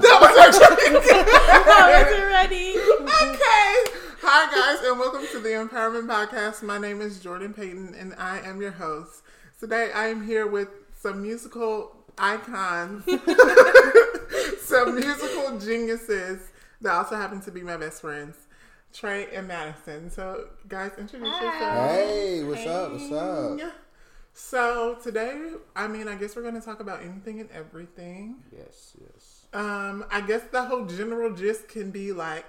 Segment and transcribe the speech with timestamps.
[0.00, 0.50] That was our
[0.88, 1.04] drink.
[1.06, 2.70] I wasn't ready.
[2.78, 3.98] okay.
[4.22, 6.62] Hi, guys, and welcome to the Empowerment Podcast.
[6.62, 9.22] My name is Jordan Payton, and I am your host.
[9.60, 10.68] Today, I am here with
[10.98, 13.04] some musical icons,
[14.62, 16.40] some musical geniuses
[16.80, 18.36] that also happen to be my best friends,
[18.94, 20.08] Tre and Madison.
[20.10, 21.44] So, guys, introduce Hi.
[21.44, 21.92] yourselves.
[21.92, 22.92] Hey, what's up?
[22.92, 23.72] What's up?
[24.34, 28.36] So today, I mean, I guess we're going to talk about anything and everything.
[28.50, 29.31] Yes, yes.
[29.52, 32.46] Um, I guess the whole general gist can be like,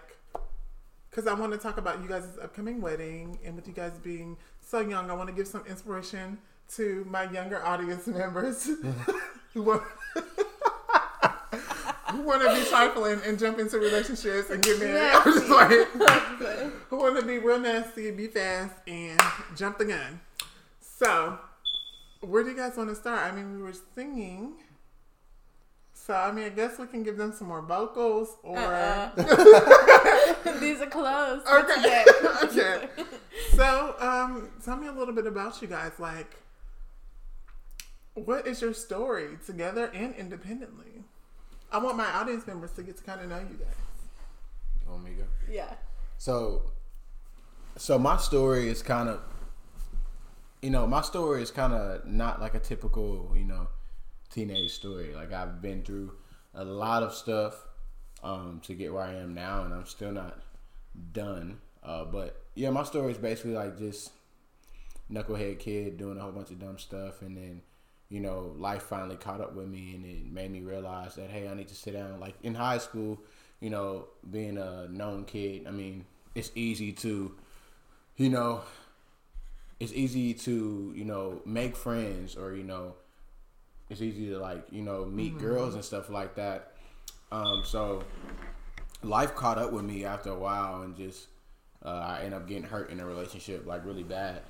[1.10, 4.38] because I want to talk about you guys' upcoming wedding, and with you guys being
[4.62, 6.38] so young, I want to give some inspiration
[6.76, 8.70] to my younger audience members
[9.54, 9.84] who want
[12.12, 15.12] who want to be trifling and jump into relationships and get married.
[15.14, 15.88] I'm just like,
[16.90, 19.20] who want to be real nasty, be fast, and
[19.56, 20.20] jump the gun.
[20.80, 21.38] So,
[22.22, 23.32] where do you guys want to start?
[23.32, 24.54] I mean, we were singing.
[26.06, 28.58] So, I mean, I guess we can give them some more vocals or.
[28.58, 29.12] Uh-uh.
[30.60, 31.48] These are closed.
[31.48, 32.04] Okay.
[32.44, 32.90] okay.
[33.52, 35.94] So, um, tell me a little bit about you guys.
[36.00, 36.36] Like,
[38.16, 41.06] what is your story together and independently?
[41.72, 43.78] I want my audience members to get to kind of know you guys.
[44.84, 45.24] You want me to go?
[45.50, 45.74] Yeah.
[46.18, 46.64] So,
[47.78, 49.22] so my story is kind of,
[50.62, 53.68] you know, my story is kind of not like a typical, you know,
[54.34, 55.14] teenage story.
[55.14, 56.14] Like I've been through
[56.54, 57.68] a lot of stuff
[58.24, 60.40] um, to get where I am now, and I'm still not
[61.12, 61.60] done.
[61.84, 64.12] Uh, but yeah, my story is basically like just
[65.12, 67.62] knucklehead kid doing a whole bunch of dumb stuff, and then
[68.10, 71.48] you know life finally caught up with me, and it made me realize that hey,
[71.48, 72.20] I need to sit down.
[72.20, 73.20] Like in high school,
[73.60, 77.36] you know, being a known kid, I mean, it's easy to,
[78.18, 78.62] you know,
[79.80, 82.96] it's easy to you know make friends or you know
[83.94, 86.74] it's easy to like you know meet girls and stuff like that.
[87.32, 88.04] Um so
[89.04, 91.28] life caught up with me after a while and just
[91.86, 94.42] uh, i ended up getting hurt in a relationship like really bad.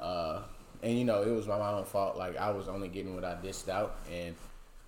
[0.00, 0.42] Uh
[0.82, 2.16] and you know it was my own fault.
[2.16, 4.34] Like i was only getting what i dished out and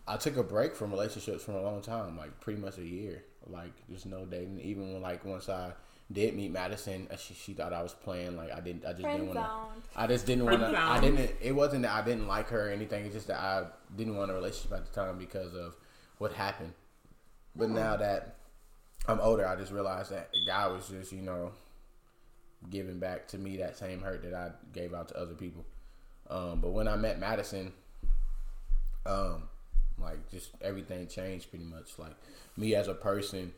[0.09, 3.24] i took a break from relationships for a long time like pretty much a year.
[3.47, 5.72] Like just no dating even when like once i
[6.10, 9.20] did meet madison she, she thought i was playing like i didn't i just Friend
[9.20, 9.82] didn't want to.
[9.94, 10.78] I just didn't want to.
[10.78, 11.30] I didn't.
[11.40, 13.04] It wasn't that I didn't like her or anything.
[13.04, 13.64] It's just that I
[13.96, 15.76] didn't want a relationship at the time because of
[16.18, 16.72] what happened.
[17.54, 18.36] But now that
[19.06, 21.52] I'm older, I just realized that God was just you know
[22.70, 25.64] giving back to me that same hurt that I gave out to other people.
[26.30, 27.72] Um, but when I met Madison,
[29.04, 29.48] um,
[29.98, 31.98] like just everything changed pretty much.
[31.98, 32.16] Like
[32.56, 33.52] me as a person,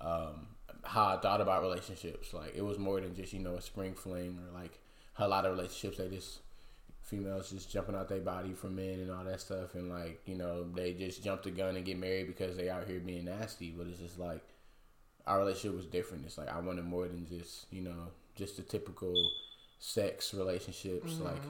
[0.00, 0.46] um,
[0.82, 2.32] how I thought about relationships.
[2.32, 4.78] Like it was more than just you know a spring fling or like
[5.18, 6.40] a lot of relationships they just
[7.02, 10.34] females just jumping out their body for men and all that stuff and like you
[10.34, 13.70] know they just jump the gun and get married because they out here being nasty.
[13.76, 14.42] But it's just like
[15.26, 16.24] our relationship was different.
[16.26, 19.14] It's like I wanted more than just you know just the typical
[19.78, 21.14] sex relationships.
[21.14, 21.24] Mm-hmm.
[21.24, 21.42] Like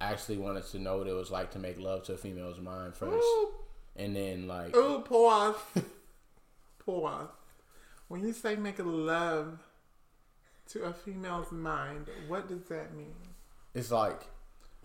[0.00, 2.60] I actually wanted to know what it was like to make love to a female's
[2.60, 3.54] mind first, Ooh,
[3.96, 5.56] and then like ooh pause.
[6.84, 7.28] pause.
[8.14, 9.58] When you say make love
[10.68, 13.16] to a female's mind, what does that mean?
[13.74, 14.28] it's like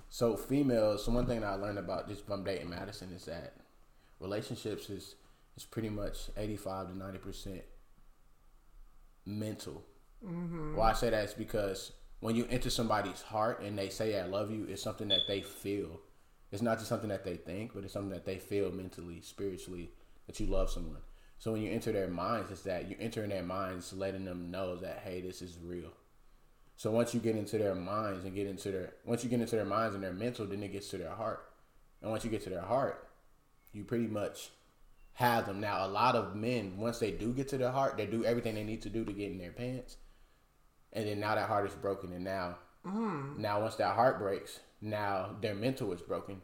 [0.10, 3.54] so females so one thing that i learned about just from dating madison is that
[4.20, 5.14] relationships is
[5.56, 7.62] is pretty much 85 to 90 percent
[9.28, 9.86] mental.
[10.26, 10.76] Mm-hmm.
[10.76, 11.92] Why i say that is because
[12.22, 15.42] when you enter somebody's heart and they say i love you it's something that they
[15.42, 16.00] feel.
[16.52, 19.92] It's not just something that they think but it's something that they feel mentally spiritually
[20.26, 21.04] that you love someone
[21.40, 24.52] so when you enter their minds it's that you enter in their minds letting them
[24.52, 25.92] know that hey this is real
[26.80, 29.58] so once you get into their minds and get into their once you get into
[29.58, 31.46] their minds and their mental, then it gets to their heart.
[32.02, 33.06] And once you get to their heart,
[33.74, 34.52] you pretty much
[35.12, 35.60] have them.
[35.60, 38.56] Now a lot of men, once they do get to their heart, they do everything
[38.56, 39.98] they need to do to get in their pants.
[40.94, 42.56] And then now that heart is broken and now
[42.88, 43.38] mm.
[43.38, 46.42] now once that heart breaks, now their mental is broken.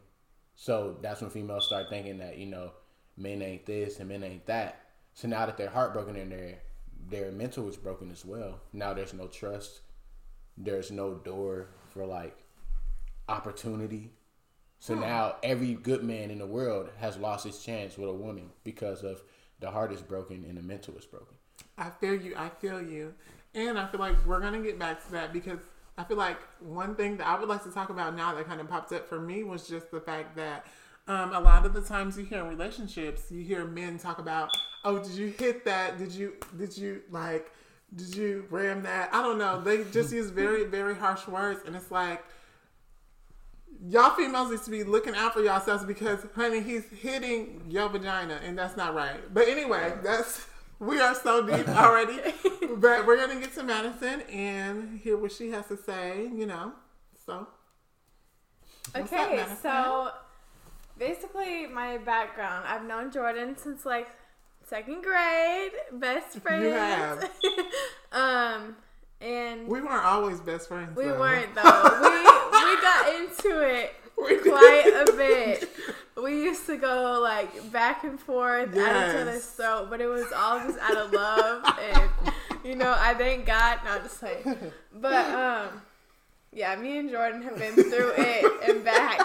[0.54, 2.72] So that's when females start thinking that, you know,
[3.16, 4.82] men ain't this and men ain't that.
[5.16, 6.58] So now that they're heartbroken and their
[7.08, 8.60] their mental is broken as well.
[8.72, 9.80] Now there's no trust
[10.56, 12.36] there's no door for like
[13.28, 14.10] opportunity.
[14.78, 15.00] So hmm.
[15.00, 19.02] now every good man in the world has lost his chance with a woman because
[19.02, 19.22] of
[19.60, 21.36] the heart is broken and the mental is broken.
[21.78, 22.34] I feel you.
[22.36, 23.14] I feel you.
[23.54, 25.60] And I feel like we're going to get back to that because
[25.96, 28.60] I feel like one thing that I would like to talk about now that kind
[28.60, 30.66] of popped up for me was just the fact that
[31.08, 34.50] um, a lot of the times you hear in relationships, you hear men talk about,
[34.84, 35.98] "Oh, did you hit that?
[35.98, 37.52] Did you did you like
[37.94, 39.60] did you ram that?" I don't know.
[39.60, 42.24] They just use very very harsh words, and it's like
[43.88, 48.40] y'all females need to be looking out for yourselves because, honey, he's hitting your vagina,
[48.44, 49.32] and that's not right.
[49.32, 50.46] But anyway, that's
[50.78, 52.18] we are so deep already.
[52.78, 56.28] but we're gonna get to Madison and hear what she has to say.
[56.34, 56.72] You know,
[57.24, 57.46] so.
[58.92, 59.56] What's up, Okay, Madison?
[59.62, 60.10] so
[60.98, 62.64] basically my background.
[62.66, 64.08] I've known Jordan since like
[64.64, 66.72] second grade, best friends.
[66.74, 67.30] have.
[68.12, 68.76] um,
[69.20, 70.96] and we weren't always best friends.
[70.96, 71.18] we though.
[71.18, 71.62] weren't though.
[71.62, 72.18] we
[72.64, 74.44] we got into it We did.
[74.44, 75.70] quite a bit.
[76.22, 79.14] We used to go like back and forth at each Yes.
[79.16, 81.62] other's throat, but it was all just out of love
[81.94, 82.10] and
[82.64, 83.78] you know, I thank God.
[83.84, 84.56] Not just saying.
[84.94, 85.82] But um,
[86.52, 89.20] yeah, me and Jordan have been through it and back.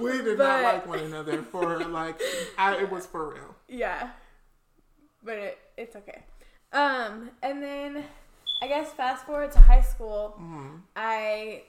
[0.00, 2.20] We did But- not like one another for like
[2.58, 3.54] I, it was for real.
[3.68, 4.10] Yeah,
[5.22, 6.22] but it, it's okay.
[6.72, 8.04] Um, and then
[8.62, 10.76] I guess fast forward to high school, Mm-hmm.
[10.96, 11.62] I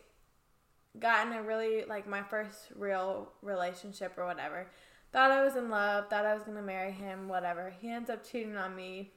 [0.99, 4.67] got in a really like my first real relationship or whatever.
[5.11, 6.09] Thought I was in love.
[6.09, 7.27] Thought I was gonna marry him.
[7.27, 7.73] Whatever.
[7.81, 9.11] He ends up cheating on me,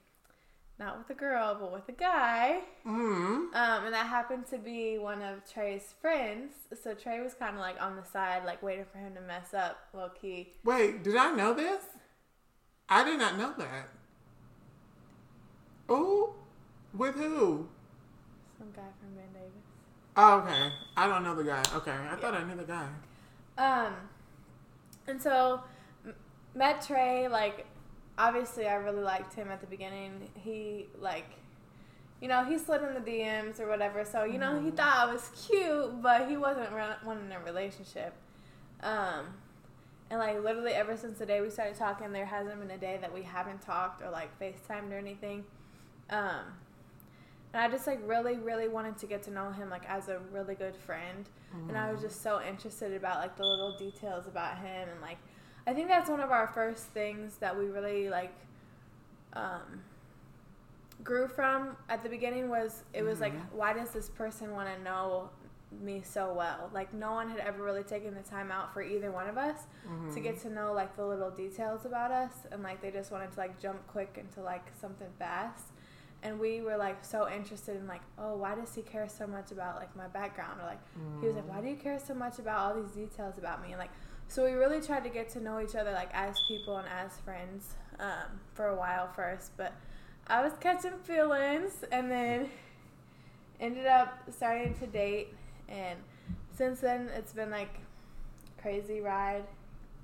[0.78, 2.60] not with a girl, but with a guy.
[2.86, 2.90] Mm.
[2.92, 6.52] Um, and that happened to be one of Tre's friends.
[6.82, 9.54] So Tre was kind of like on the side, like waiting for him to mess
[9.54, 10.52] up, low key.
[10.64, 11.82] Wait, did I know this?
[12.88, 13.88] I did not know that.
[15.88, 16.34] Oh,
[16.92, 17.68] with who?
[18.58, 19.52] Some guy from Ben Davis.
[20.16, 20.72] Oh, okay.
[20.96, 21.62] I don't know the guy.
[21.74, 22.88] Okay, I thought I knew the guy.
[23.58, 23.94] Um,
[25.06, 25.62] and so
[26.54, 27.28] met Tre.
[27.28, 27.66] Like,
[28.18, 30.28] obviously, I really liked him at the beginning.
[30.34, 31.26] He like,
[32.20, 34.04] you know, he slid in the DMs or whatever.
[34.04, 38.14] So you know, he thought I was cute, but he wasn't re- wanting a relationship.
[38.82, 39.26] Um,
[40.10, 42.98] and like literally ever since the day we started talking, there hasn't been a day
[43.00, 45.44] that we haven't talked or like FaceTimed or anything.
[46.10, 46.44] Um,
[47.52, 50.20] and I just like really, really wanted to get to know him like as a
[50.32, 51.28] really good friend.
[51.68, 55.16] And I was just so interested about like the little details about him and like
[55.66, 58.34] I think that's one of our first things that we really like
[59.32, 59.82] um
[61.04, 63.56] grew from at the beginning was it was like mm-hmm.
[63.56, 65.28] why does this person want to know
[65.82, 66.70] me so well?
[66.72, 69.62] Like no one had ever really taken the time out for either one of us
[69.84, 70.22] to mm-hmm.
[70.22, 73.38] get to know like the little details about us and like they just wanted to
[73.38, 75.64] like jump quick into like something fast.
[76.22, 79.52] And we were like so interested in like oh why does he care so much
[79.52, 80.60] about like my background?
[80.60, 80.80] Or like
[81.20, 81.54] he was like mm.
[81.54, 83.72] why do you care so much about all these details about me?
[83.72, 83.92] And like
[84.28, 87.18] so we really tried to get to know each other like as people and as
[87.20, 89.72] friends um, for a while first but
[90.26, 92.48] i was catching feelings and then
[93.60, 95.34] ended up starting to date
[95.68, 95.98] and
[96.56, 97.80] since then it's been like
[98.60, 99.44] crazy ride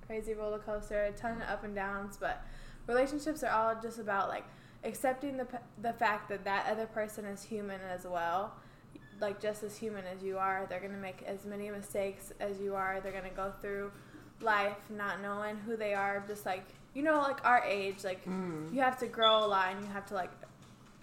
[0.07, 2.45] crazy roller coaster a ton of up and downs but
[2.87, 4.45] relationships are all just about like
[4.85, 5.47] accepting the,
[5.81, 8.55] the fact that that other person is human as well.
[9.21, 12.61] Like just as human as you are they're going to make as many mistakes as
[12.61, 13.93] you are they're going to go through
[14.43, 18.73] life not knowing who they are just like you know like our age like Mm.
[18.75, 20.31] you have to grow a lot and you have to like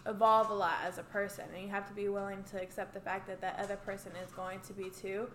[0.06, 3.00] evolve a lot as a person and you have to be willing to accept the
[3.00, 5.30] fact that that other person is going to be too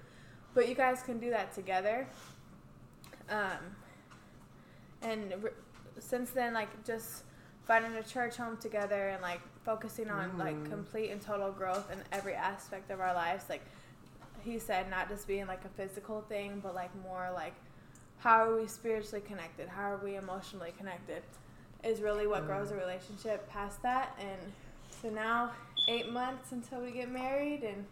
[0.54, 2.06] but you guys can do that together
[3.30, 3.58] um
[5.02, 5.50] and re-
[5.98, 7.24] since then like just
[7.66, 10.70] finding a church home together and like focusing on like Mm.
[10.70, 13.62] complete and total growth in every aspect of our lives like
[14.44, 17.54] he said not just being like a physical thing but like more like
[18.24, 19.68] how are we spiritually connected?
[19.68, 21.22] How are we emotionally connected?
[21.84, 24.18] Is really what grows a relationship past that.
[24.18, 24.40] And
[25.02, 25.50] so now
[25.88, 27.84] eight months until we get married and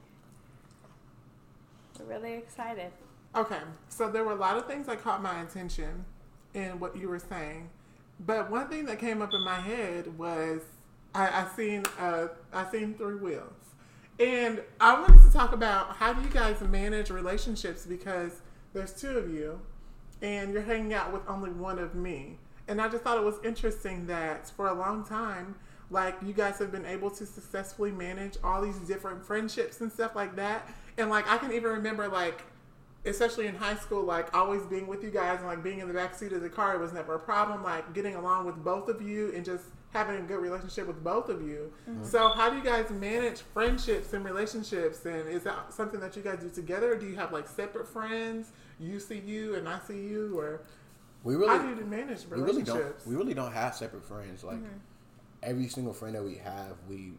[2.00, 2.90] we're really excited.
[3.36, 3.58] Okay,
[3.90, 6.06] so there were a lot of things that caught my attention
[6.54, 7.68] in what you were saying,
[8.20, 10.62] but one thing that came up in my head was
[11.14, 13.52] I, I seen uh, I seen three wheels,
[14.18, 18.42] and I wanted to talk about how do you guys manage relationships because
[18.74, 19.60] there's two of you,
[20.22, 22.38] and you're hanging out with only one of me,
[22.68, 25.56] and I just thought it was interesting that for a long time.
[25.90, 30.16] Like you guys have been able to successfully manage all these different friendships and stuff
[30.16, 32.44] like that, and like I can even remember like
[33.04, 35.94] especially in high school, like always being with you guys and like being in the
[35.94, 37.62] back seat of the car was never a problem.
[37.62, 41.28] Like getting along with both of you and just having a good relationship with both
[41.28, 41.72] of you.
[41.88, 42.04] Mm-hmm.
[42.04, 45.04] So, how do you guys manage friendships and relationships?
[45.04, 46.92] And is that something that you guys do together?
[46.92, 48.52] Or do you have like separate friends?
[48.80, 50.62] You see you and I see you, or
[51.22, 54.04] We really how do really, you manage we really don't, we really don't have separate
[54.04, 54.42] friends.
[54.42, 54.78] Like mm-hmm.
[55.42, 57.12] every single friend that we have, we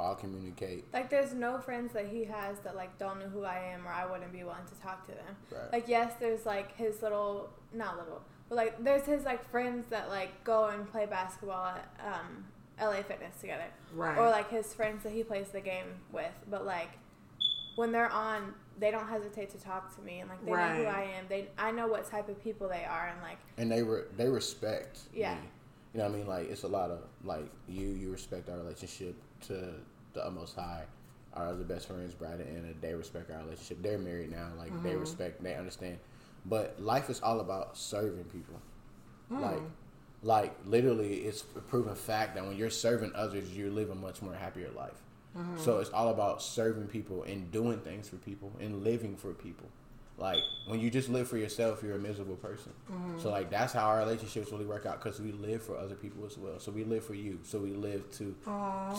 [0.00, 0.84] all communicate.
[0.92, 3.90] Like there's no friends that he has that like don't know who I am or
[3.90, 5.36] I wouldn't be willing to talk to them.
[5.50, 5.72] Right.
[5.72, 10.10] Like yes, there's like his little not little, but like there's his like friends that
[10.10, 12.44] like go and play basketball at um
[12.80, 13.64] LA Fitness together.
[13.94, 14.18] right.
[14.18, 16.32] Or like his friends that he plays the game with.
[16.50, 16.90] But like
[17.76, 20.84] when they're on, they don't hesitate to talk to me and like they know who
[20.84, 21.26] I am.
[21.28, 24.28] They I know what type of people they are and like and they re- they
[24.28, 25.34] respect Yeah.
[25.34, 25.40] me.
[25.94, 26.26] You know what I mean?
[26.26, 29.74] Like it's a lot of like you you respect our relationship to
[30.14, 30.84] the utmost high.
[31.34, 33.82] Our other best friends, Brad and Anna, they respect our relationship.
[33.82, 34.48] They're married now.
[34.58, 35.00] Like they Mm-hmm.
[35.00, 35.98] respect, they understand.
[36.46, 38.60] But life is all about serving people.
[39.30, 39.40] Mm.
[39.40, 39.62] Like
[40.22, 44.20] like literally it's a proven fact that when you're serving others you live a much
[44.20, 45.00] more happier life.
[45.36, 45.58] Mm-hmm.
[45.58, 49.66] So it's all about serving people and doing things for people and living for people.
[50.18, 52.72] Like when you just live for yourself, you're a miserable person.
[52.92, 53.20] Mm-hmm.
[53.20, 56.26] So like that's how our relationships really work out because we live for other people
[56.26, 56.58] as well.
[56.58, 57.38] So we live for you.
[57.42, 58.36] So we live to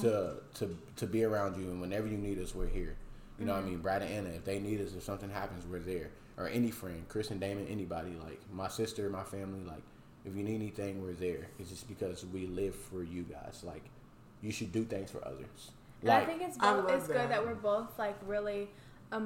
[0.01, 2.95] to to to be around you, and whenever you need us, we're here.
[3.39, 3.79] You know what I mean?
[3.79, 6.11] Brad and Anna, if they need us, if something happens, we're there.
[6.37, 9.83] Or any friend, Chris and Damon, anybody like my sister, my family, like
[10.25, 11.47] if you need anything, we're there.
[11.59, 13.63] It's just because we live for you guys.
[13.63, 13.83] Like
[14.41, 15.71] you should do things for others.
[16.01, 17.29] And Like I think it's both, love it's good that.
[17.29, 18.69] that we're both like really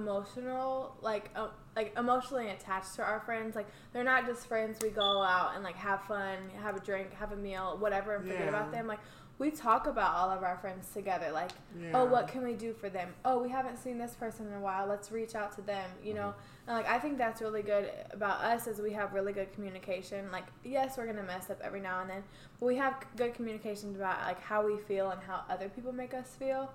[0.05, 3.55] emotional, like uh, like emotionally attached to our friends.
[3.55, 7.13] Like they're not just friends we go out and like have fun, have a drink,
[7.13, 8.49] have a meal, whatever, and forget Yeah.
[8.49, 8.87] about them.
[8.87, 8.99] Like
[9.37, 11.29] we talk about all of our friends together.
[11.31, 11.91] Like, Yeah.
[11.93, 13.13] oh, what can we do for them?
[13.25, 14.87] Oh, we haven't seen this person in a while.
[14.87, 15.89] Let's reach out to them.
[16.03, 16.33] You know,
[16.67, 20.31] and like I think that's really good about us is we have really good communication.
[20.31, 22.23] Like, yes, we're gonna mess up every now and then,
[22.59, 26.13] but we have good communication about like how we feel and how other people make
[26.13, 26.71] us feel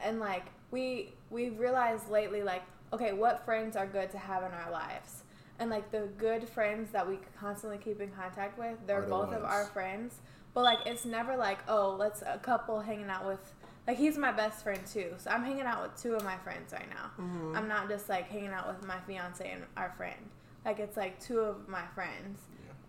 [0.00, 2.62] and like we we've realized lately like
[2.92, 5.24] okay what friends are good to have in our lives
[5.58, 9.42] and like the good friends that we constantly keep in contact with they're both of
[9.44, 10.20] our friends
[10.54, 13.52] but like it's never like oh let's a couple hanging out with
[13.86, 15.12] like he's my best friend too.
[15.18, 17.10] So i'm hanging out with two of my friends right now.
[17.22, 17.56] Mm-hmm.
[17.56, 20.20] i'm not just like hanging out with my fiance and our friend.
[20.64, 22.40] Like it's like two of my friends.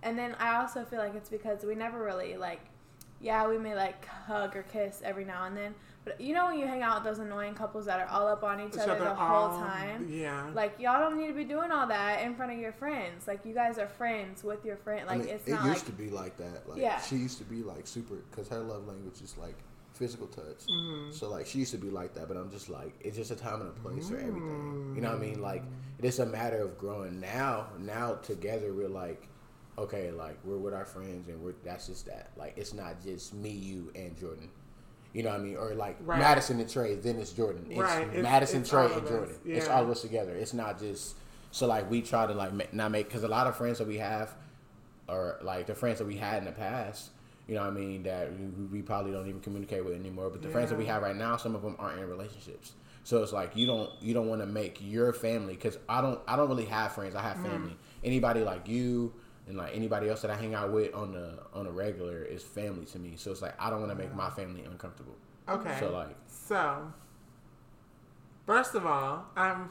[0.03, 2.61] And then i also feel like it's because we never really like
[3.21, 5.75] yeah, we may like hug or kiss every now and then.
[6.05, 8.43] But you know when you hang out with those annoying couples that are all up
[8.43, 10.07] on each, Each other, other the whole time?
[10.09, 10.49] Yeah.
[10.53, 13.27] Like y'all don't need to be doing all that in front of your friends.
[13.27, 15.05] Like you guys are friends with your friend.
[15.07, 16.67] Like I mean, it's it not used like to be like that.
[16.69, 16.99] Like Yeah.
[17.01, 19.55] she used to be like super because her love language is like
[19.93, 20.65] physical touch.
[20.69, 21.11] Mm-hmm.
[21.11, 23.35] So like she used to be like that, but I'm just like it's just a
[23.35, 24.93] time and a place for everything.
[24.95, 25.41] You know what I mean?
[25.41, 25.63] Like
[25.99, 27.19] it is a matter of growing.
[27.19, 29.27] Now, now together we're like,
[29.77, 32.31] okay, like we're with our friends and we're that's just that.
[32.37, 34.49] Like it's not just me, you, and Jordan.
[35.13, 35.57] You know what I mean?
[35.57, 36.19] Or like Right.
[36.19, 37.65] Madison and Tre, then it's Jordan.
[37.69, 38.21] It's Right.
[38.21, 39.07] Madison, it's Tre, and.
[39.07, 39.35] Jordan.
[39.45, 40.33] It's all of us together.
[40.35, 41.15] It's not just
[41.51, 43.97] so like we try to like not make because a lot of friends that we
[43.97, 44.35] have
[45.07, 47.09] or like the friends that we had in the past,
[47.47, 50.29] you know what I mean, that we, we probably don't even communicate with anymore.
[50.29, 52.73] But the friends that we have right now, some of them aren't in relationships.
[53.03, 56.19] So it's like you don't you don't want to make your family because I don't
[56.27, 57.15] I don't really have friends.
[57.15, 57.45] I have Mm-hmm.
[57.49, 57.77] family.
[58.03, 59.13] Anybody like you
[59.49, 62.43] and like anybody else that I hang out with on the on a regular is
[62.43, 63.15] family to me.
[63.17, 65.15] So it's like I don't want to make my family uncomfortable.
[65.49, 65.75] Okay.
[65.79, 66.93] So like So,
[68.45, 69.69] first of all, I'm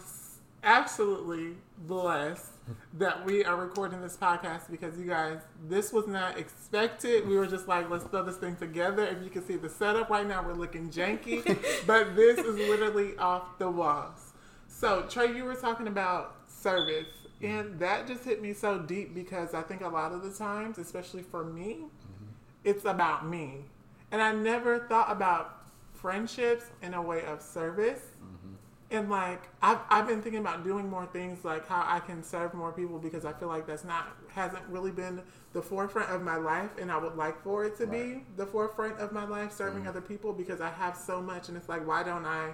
[0.65, 2.47] absolutely blessed
[2.95, 7.27] that we are recording this podcast because you guys, this was not expected.
[7.27, 9.05] We were just like, let's throw this thing together.
[9.07, 11.45] If you can see the setup right now, we're looking janky,
[11.87, 14.33] but this is literally off the walls.
[14.67, 17.07] So, Tre, you were talking about service,
[17.41, 17.47] Mm-hmm.
[17.47, 20.79] and that just hit me so deep because I think a lot of the times,
[20.79, 22.25] especially for me, mm-hmm.
[22.65, 23.65] it's about me.
[24.11, 25.59] And I never thought about
[25.95, 28.01] friendships in a way of service.
[28.23, 28.55] Mm-hmm.
[28.91, 32.55] And like I've, I've been thinking about doing more things like how I can serve
[32.55, 35.21] more people because I feel like that's not hasn't really been
[35.53, 38.99] the forefront of my life and I would like for it to be the forefront
[38.99, 42.03] of my life serving other people because I have so much and it's like why
[42.03, 42.53] don't I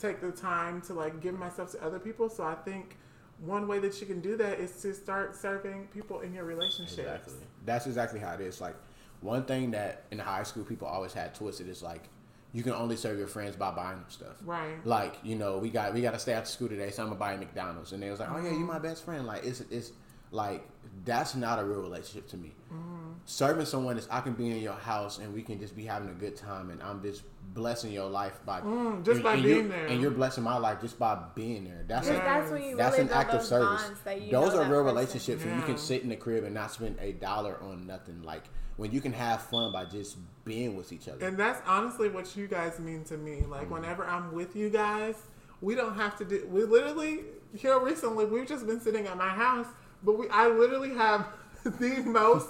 [0.00, 2.28] take the time to like give myself to other people?
[2.28, 2.98] So I think
[3.40, 6.98] one way that you can do that is to start serving people in your relationships.
[6.98, 7.34] Exactly.
[7.64, 8.60] That's exactly how it is.
[8.60, 8.76] Like
[9.20, 12.04] one thing that in high school people always had twisted is like
[12.52, 14.36] you can only serve your friends by buying them stuff.
[14.44, 14.84] Right.
[14.84, 17.18] Like you know we got we got to stay after school today, so I'm gonna
[17.18, 19.26] buy McDonald's, and they was like, oh yeah, you're my best friend.
[19.26, 19.92] Like it's it's
[20.30, 20.66] like
[21.04, 22.52] that's not a real relationship to me.
[23.26, 26.08] Serving someone is I can be in your house and we can just be having
[26.08, 27.22] a good time, and I'm just
[27.54, 29.86] blessing your life by Mm, just and- by and being you're- there.
[29.86, 31.84] and you're blessing my life just by being there.
[31.86, 33.82] That's But a, that's when you that's really an act of those service.
[33.82, 34.84] bonds that you Those are real person.
[34.86, 38.22] relationships when you can sit in the crib and not spend a dollar on nothing.
[38.22, 38.44] Like
[38.76, 41.26] when you can have fun by just being with each other.
[41.26, 43.42] And that's honestly what you guys mean to me.
[43.48, 43.72] Like Mm-hmm.
[43.74, 45.16] whenever I'm with you guys,
[45.60, 46.46] we don't have to do.
[46.48, 47.20] We literally
[47.54, 49.66] here recently we've just been sitting at my house,
[50.02, 51.26] but we I literally have
[51.64, 52.48] the most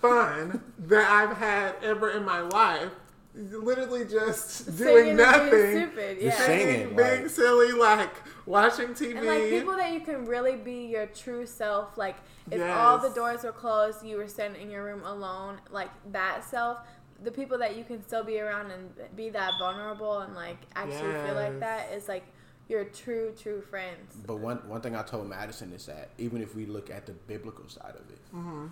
[0.00, 2.90] fun that I've had ever in my life.
[3.34, 6.46] Literally just Singing doing and being nothing, stupid, Just yeah.
[6.46, 6.94] singing.
[6.94, 8.10] being, being silly, like
[8.44, 9.16] watching TV.
[9.16, 12.16] And like people that you can really be your true self, like
[12.50, 13.16] if all the Yes.
[13.16, 16.80] doors were closed, you were sitting in your room alone, like that self.
[17.24, 21.12] The people that you can still be around and be that vulnerable and like actually
[21.24, 21.60] feel like Yes.
[21.60, 22.24] that is like
[22.68, 24.16] your true true friends.
[24.26, 27.12] But one one thing I told Madison is that even if we look at the
[27.12, 28.66] biblical side of it, Mm-hmm.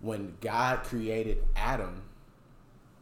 [0.00, 2.02] when God created Adam,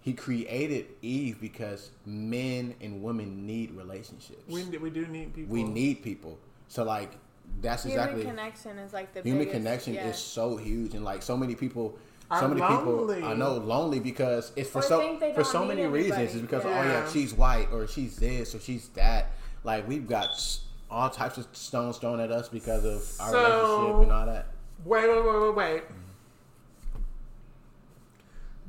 [0.00, 4.42] He created Eve because men and women need relationships.
[4.48, 5.52] We we do need people.
[5.54, 6.38] We need people.
[6.68, 7.12] So like
[7.60, 10.08] that's Human exactly connection is like the human biggest, connection yeah.
[10.08, 11.98] is so huge and like so many people
[12.40, 13.16] so many lonely.
[13.16, 16.14] people I know lonely because it's for Or so for so need many reasons.
[16.14, 16.32] anybody.
[16.32, 16.84] It's because oh Yeah.
[17.04, 19.32] yeah, she's white or she's this or she's that.
[19.64, 20.30] Like we've got
[20.90, 23.42] all types of stones thrown at us because of our So-
[23.78, 24.46] relationship and all that.
[24.84, 25.82] Wait, wait, wait, wait, wait.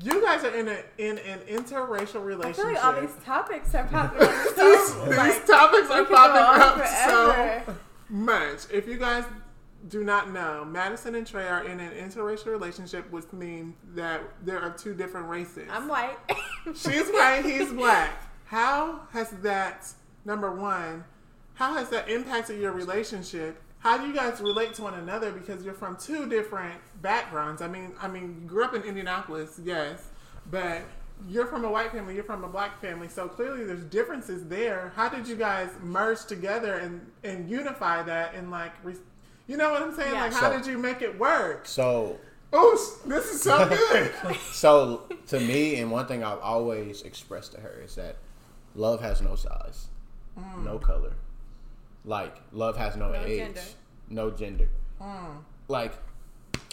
[0.01, 2.23] You guys are in a in an interracial relationship.
[2.23, 2.55] I relationship.
[2.55, 6.75] feel like all these topics are popping up so These like, topics are popping up
[6.75, 7.63] forever.
[7.65, 7.75] so
[8.09, 8.59] much.
[8.71, 9.23] If you guys
[9.89, 14.59] do not know, Madison and Tre are in an interracial relationship, which means that there
[14.59, 15.67] are two different races.
[15.71, 16.17] I'm white.
[16.75, 18.11] She's white, he's black.
[18.45, 19.87] How has that
[20.25, 21.03] number one?
[21.55, 23.61] How has that impacted your relationship?
[23.79, 27.61] How do you guys relate to one another because you're from two different backgrounds?
[27.61, 30.07] I mean, I mean, you grew up in Indianapolis, yes,
[30.49, 30.81] but
[31.29, 34.91] you're from a white family, you're from a black family, so clearly there's differences there.
[34.95, 38.95] How did you guys merge together and and unify that and like, re-
[39.47, 40.13] you know what I'm saying?
[40.13, 40.21] Yeah.
[40.23, 41.65] Like, how So- did you make it work?
[41.67, 42.17] So
[42.55, 42.71] Oh,
[43.05, 43.67] this is so
[44.23, 44.35] good.
[44.51, 48.15] so to me and one thing I've always expressed to her is that
[48.75, 49.87] love has no size,
[50.35, 50.81] no mm.
[50.81, 51.13] color.
[52.05, 53.61] Like love has no, No age, gender.
[54.09, 54.67] no gender.
[55.01, 55.37] Mm.
[55.67, 55.93] Like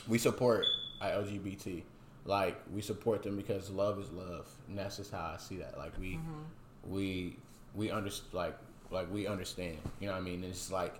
[0.08, 0.64] we support
[1.00, 1.82] LGBT.
[2.24, 5.78] Like we support them because love is love, and that's just how I see that.
[5.78, 6.92] Like we, mm-hmm.
[6.92, 7.36] we,
[7.74, 8.34] we understand.
[8.34, 8.58] Like
[8.90, 9.78] like we understand.
[10.00, 10.44] You know what I mean?
[10.44, 10.94] It's like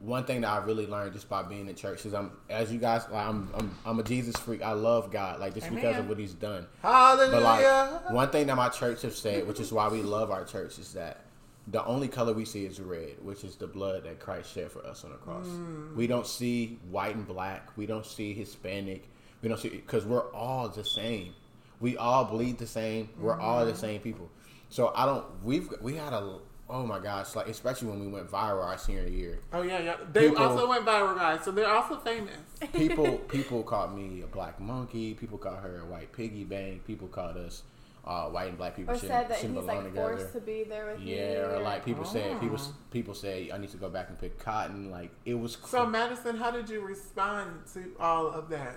[0.00, 2.78] one thing that I really learned just by being in church is I'm as you
[2.78, 4.62] guys like I'm I'm, I'm a Jesus freak.
[4.62, 6.66] I love God like just because of what He's done.
[6.82, 7.30] Hallelujah.
[7.30, 10.44] But like one thing that my church have said, which is why we love our
[10.44, 11.24] church, is that
[11.68, 14.84] the only color we see is red, which is the blood that Christ shed for
[14.86, 15.46] us on the cross.
[15.46, 15.94] Mm.
[15.94, 17.68] We don't see white and black.
[17.76, 19.06] We don't see Hispanic.
[19.42, 21.34] We don't see because we're all the same.
[21.78, 23.10] We all bleed the same.
[23.18, 23.76] We're all the mm.
[23.76, 24.30] same people.
[24.70, 25.26] So I don't.
[25.44, 26.38] We've we had a
[26.70, 29.40] oh my gosh, like especially when we went viral our senior year.
[29.52, 29.96] Oh yeah, yeah.
[30.12, 31.44] They People- also went viral, guys.
[31.44, 32.36] So they're also famous.
[32.72, 35.14] people people called me a black monkey.
[35.14, 36.86] People called her a white piggy bank.
[36.86, 37.62] People called us
[38.04, 40.16] uh, white and black people or shouldn't, said that he's shouldn't belong like together.
[40.16, 41.16] forced to be there with you.
[41.16, 42.74] Yeah, or like people said people Oh.
[42.90, 44.90] people say I need to go back and pick cotton.
[44.90, 48.76] Like it was So Madison, how did you respond to all of that?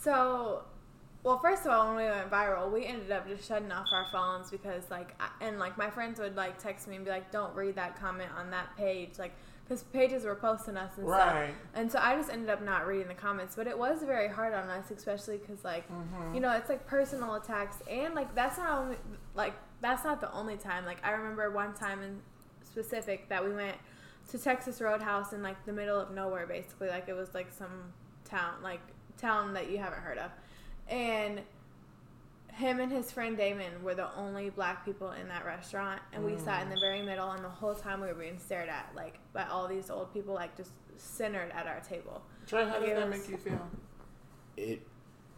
[0.00, 0.62] So,
[1.28, 4.06] well, first of all, when we went viral, we ended up just shutting off our
[4.10, 7.30] phones because, like, I, and like my friends would like text me and be like,
[7.30, 11.34] "Don't read that comment on that page," like, because pages were posting us and stuff.
[11.34, 11.54] Right.
[11.74, 14.54] And so I just ended up not reading the comments, but it was very hard
[14.54, 16.34] on us, especially because, like, mm-hmm.
[16.34, 18.96] you know, it's like personal attacks, and like that's not only
[19.34, 20.86] like that's not the only time.
[20.86, 22.22] Like, I remember one time in
[22.64, 23.76] specific that we went
[24.30, 26.88] to Texas Roadhouse in like the middle of nowhere, basically.
[26.88, 27.92] Like it was like some
[28.24, 28.80] town, like
[29.18, 30.30] town that you haven't heard of,
[30.88, 31.40] and
[32.52, 36.36] him and his friend Damon were the only black people in that restaurant, and we
[36.38, 36.80] sat in the mm.
[36.80, 39.90] very middle, and the whole time we were being stared at, like by all these
[39.90, 42.22] old people, like just centered at our table.
[42.46, 43.70] Tre, how does It that was- make you feel?
[44.56, 44.86] it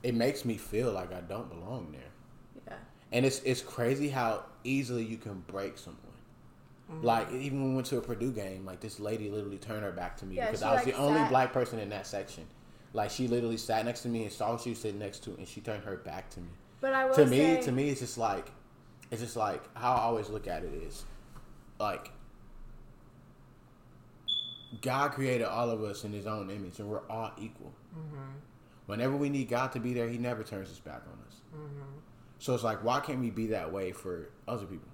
[0.02, 2.00] it makes me feel like I don't belong there.
[2.66, 2.78] Yeah.
[3.12, 6.00] And it's it's crazy how easily you can break someone.
[6.90, 7.04] Mm.
[7.04, 9.92] Like even when we went to a Purdue game, like this lady literally turned her
[9.92, 12.46] back to me Yeah, because I was like, the only black person in that section.
[12.92, 15.30] Like she literally sat next to me and saw who she was sitting next to,
[15.36, 16.48] and she turned her back to me.
[16.80, 18.50] But I will to me, say, to me, it's just like,
[19.10, 21.04] it's just like how I always look at it is,
[21.78, 22.10] like,
[24.80, 27.72] God created all of us in His own image, and we're all equal.
[27.96, 28.38] Mm-hmm.
[28.86, 31.40] Whenever we need God to be there, He never turns His back on us.
[31.54, 31.98] Mm-hmm.
[32.38, 34.88] So it's like, why can't we be that way for other people?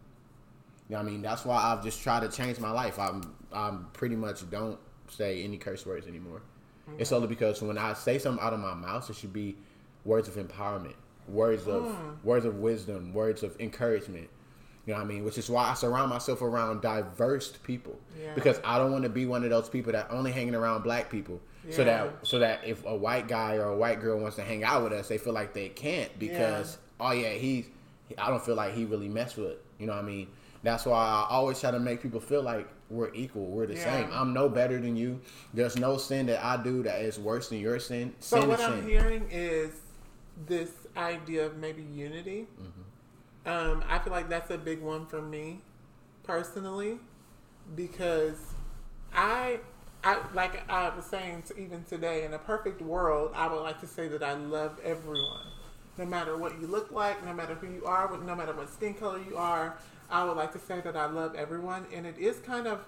[0.88, 1.22] You know what I mean?
[1.22, 2.98] That's why I've just tried to change my life.
[2.98, 4.78] I'm, I'm pretty much don't
[5.08, 6.42] say any curse words anymore.
[6.98, 9.56] It's only because when I say something out of my mouth, it should be
[10.04, 10.94] words of empowerment,
[11.28, 12.26] words of hmm.
[12.26, 14.28] words of wisdom, words of encouragement.
[14.86, 15.24] You know what I mean?
[15.24, 18.34] Which is why I surround myself around diverse people Yeah.
[18.34, 21.10] because I don't want to be one of those people that only hanging around black
[21.10, 21.40] people.
[21.70, 24.62] So that so that if a white guy or a white girl wants to hang
[24.62, 27.66] out with us, they feel like they can't because oh yeah, he's
[28.16, 29.56] I don't feel like he really messed with.
[29.78, 30.28] You know what I mean?
[30.66, 33.84] That's why I always try to make people feel like we're equal, we're the Yeah.
[33.84, 34.10] same.
[34.12, 35.20] I'm no better than you.
[35.54, 38.16] There's no sin that I do that is worse than your sin.
[38.18, 38.88] So sin what I'm sin.
[38.88, 39.70] hearing is
[40.44, 42.48] this idea of maybe unity.
[43.46, 45.60] Um, I feel like that's a big one for me
[46.24, 46.98] personally
[47.76, 48.54] because
[49.14, 49.60] I,
[50.02, 53.78] I like I was saying to even today in a perfect world, I would like
[53.82, 55.46] to say that I love everyone,
[55.96, 58.94] no matter what you look like, no matter who you are, no matter what skin
[58.94, 59.78] color you are.
[60.10, 62.84] I would like to say that I love everyone, and it is kind of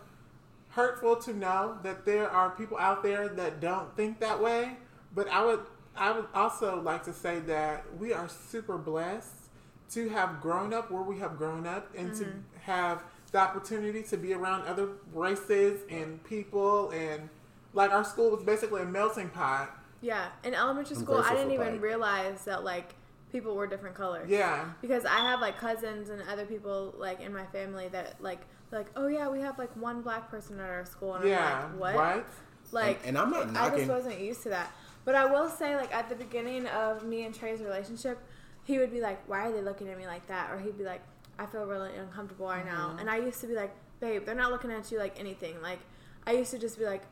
[0.71, 4.77] hurtful to know that there are people out there that don't think that way.
[5.15, 5.61] But I would
[5.97, 9.51] I would also like to say that we are super blessed
[9.91, 12.39] to have grown up where we have grown up and to mm-hmm.
[12.63, 13.03] have
[13.33, 17.29] the opportunity to be around other races and people and
[17.75, 19.77] like our school was basically a melting pot.
[20.01, 21.83] Yeah, in elementary school, I didn't even Pike.
[21.83, 22.95] realize that like
[23.33, 24.29] people were different colors.
[24.31, 24.65] Yeah.
[24.81, 28.87] Because I have like cousins and other people like in my family that like like
[28.97, 31.65] oh yeah we have like one black person at our school and Yeah.
[31.67, 32.25] I'm like what Right?
[32.73, 34.71] like And- and I'm not I just wasn't used to that.
[35.05, 38.19] But I will say like at the beginning of me and Tre's relationship,
[38.65, 40.85] he would be like why are they looking at me like that or he'd be
[40.85, 41.03] like
[41.39, 42.99] I feel really uncomfortable right now Mm-hmm.
[43.01, 45.79] and I used to be like babe they're not looking at you like anything like
[46.27, 47.03] I used to just be like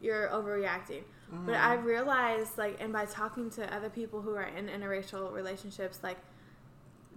[0.00, 1.02] you're overreacting.
[1.46, 1.84] But I Mm-hmm.
[1.84, 6.18] realized, like, and by talking to other people who are in interracial relationships, like,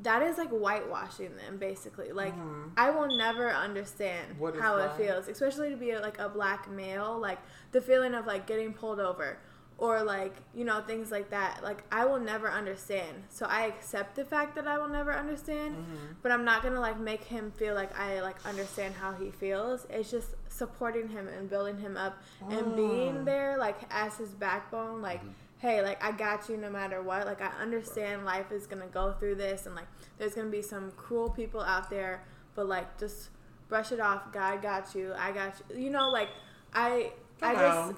[0.02, 2.12] that is like whitewashing them, basically.
[2.12, 2.36] Like,
[2.78, 4.60] I will never understand Mm-hmm.
[4.60, 4.86] How that?
[4.92, 7.18] it feels, especially to be a, like a black male.
[7.20, 7.40] Like,
[7.72, 9.38] the feeling of like getting pulled over
[9.78, 11.64] or like, you know, things like that.
[11.64, 13.24] Like, I will never understand.
[13.30, 16.14] So I accept the fact that I will never understand, Mm-hmm.
[16.22, 19.86] but I'm not gonna like make him feel like I like understand how he feels.
[19.90, 22.14] It's just supporting him and building him up
[22.56, 22.76] and Mm.
[22.76, 25.22] being there like as his backbone like
[25.58, 27.22] hey like i got you no matter what.
[27.32, 30.86] Like i understand life is gonna go through this and like there's gonna be some
[31.04, 32.16] cruel people out there
[32.56, 33.30] but like just
[33.70, 34.22] brush it off.
[34.34, 35.06] God got you.
[35.18, 35.66] I got you.
[35.86, 36.30] You know like
[36.74, 37.98] i i Come just on.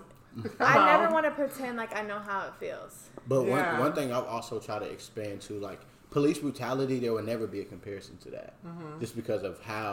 [0.76, 2.95] i never want to pretend like i know how it feels.
[3.28, 3.56] But Yeah.
[3.73, 5.82] one one thing I've also tried to expand to like
[6.15, 8.99] police brutality, there will never be a comparison to that, Mm-hmm.
[9.04, 9.91] just because of how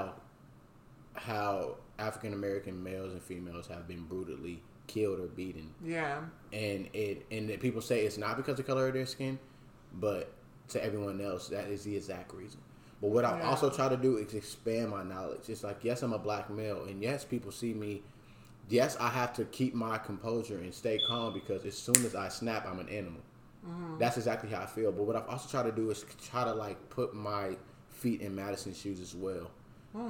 [1.28, 6.22] how African American males and females have been brutally killed or beaten, Yeah.
[6.52, 9.38] and it and that people say it's not because of the color of their skin,
[9.94, 10.32] but
[10.68, 12.60] to everyone else that is the exact reason.
[13.00, 13.48] But what I Yeah.
[13.48, 15.48] also try to do is expand my knowledge.
[15.48, 18.02] It's like yes, I'm a black male, and yes, people see me.
[18.68, 22.28] Yes, I have to keep my composure and stay calm because as soon as I
[22.28, 23.20] snap, I'm an animal.
[23.66, 23.98] Mm-hmm.
[23.98, 24.92] That's exactly how I feel.
[24.92, 27.56] But what I've also tried to do is try to like put my
[27.90, 29.50] feet in Madison's shoes as well.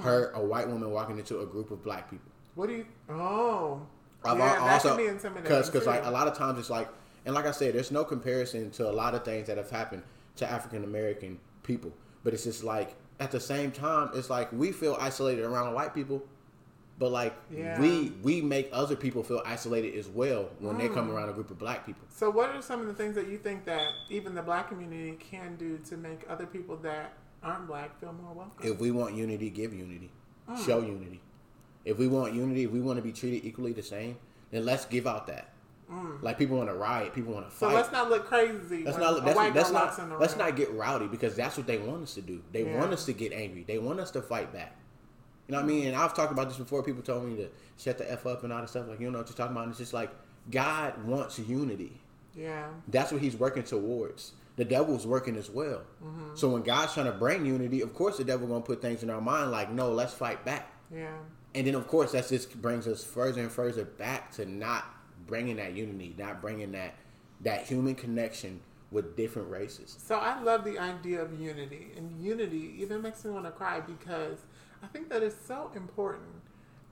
[0.03, 2.31] Her, a white woman walking into a group of black people.
[2.55, 3.81] What do you Oh.
[4.25, 5.43] I've yeah, al- that also can be intimidating.
[5.43, 6.89] because because like a lot of times it's like
[7.25, 10.03] and like I said, there's no comparison to a lot of things that have happened
[10.37, 11.93] to African American people.
[12.25, 15.95] But it's just like at the same time, it's like we feel isolated around white
[15.95, 16.23] people,
[16.99, 17.81] but like Yeah.
[17.81, 20.95] we we make other people feel isolated as well when they Mm.
[20.95, 22.03] come around a group of black people.
[22.11, 25.13] So, what are some of the things that you think that even the black community
[25.19, 28.67] can do to make other people that aren't black feel more welcome?
[28.67, 30.11] If we want unity, give unity,
[30.49, 30.65] Mm.
[30.67, 31.21] show unity.
[31.85, 34.17] If we want unity, if we want to be treated equally the same,
[34.51, 35.49] then let's give out that.
[36.23, 37.59] Like people want to riot, people want to Mm.
[37.59, 38.85] so let's not look crazy.
[38.85, 39.15] Let's not.
[39.15, 40.21] a Let's, white let's girl walks in the not.
[40.21, 40.47] Let's room.
[40.47, 42.41] not get rowdy because that's what they want us to do.
[42.53, 42.79] They Yeah.
[42.79, 43.65] want us to get angry.
[43.65, 44.77] They want us to fight back.
[45.49, 45.89] You know what I mean?
[45.89, 46.85] And I've talked about this before.
[46.85, 48.87] People told me to shut the f up and all this stuff.
[48.87, 49.65] Like you don't know what you're talking about.
[49.65, 50.11] And it's just like
[50.49, 52.01] God wants unity.
[52.37, 52.69] Yeah.
[52.87, 54.33] That's what He's working towards.
[54.61, 55.81] The devil's working as well.
[56.05, 56.35] Mm-hmm.
[56.35, 59.09] So when God's trying to bring unity, of course the devil gonna put things in
[59.09, 60.71] our mind like, no, let's fight back.
[60.95, 61.17] Yeah.
[61.55, 64.85] And then of course that just brings us further and further back to not
[65.27, 66.93] bringing that unity, not bringing that
[67.41, 69.97] that human connection with different races.
[69.99, 73.81] So I love the idea of unity, and unity even makes me want to cry
[73.81, 74.41] because
[74.83, 76.29] I think that is so important.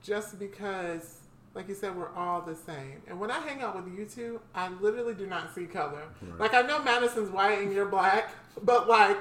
[0.01, 1.18] Just because,
[1.55, 3.01] like you said, we're all the same.
[3.07, 6.03] And when I hang out with you two, I literally do not see color.
[6.37, 8.29] Like I know Madison's white and you're black,
[8.63, 9.17] but like.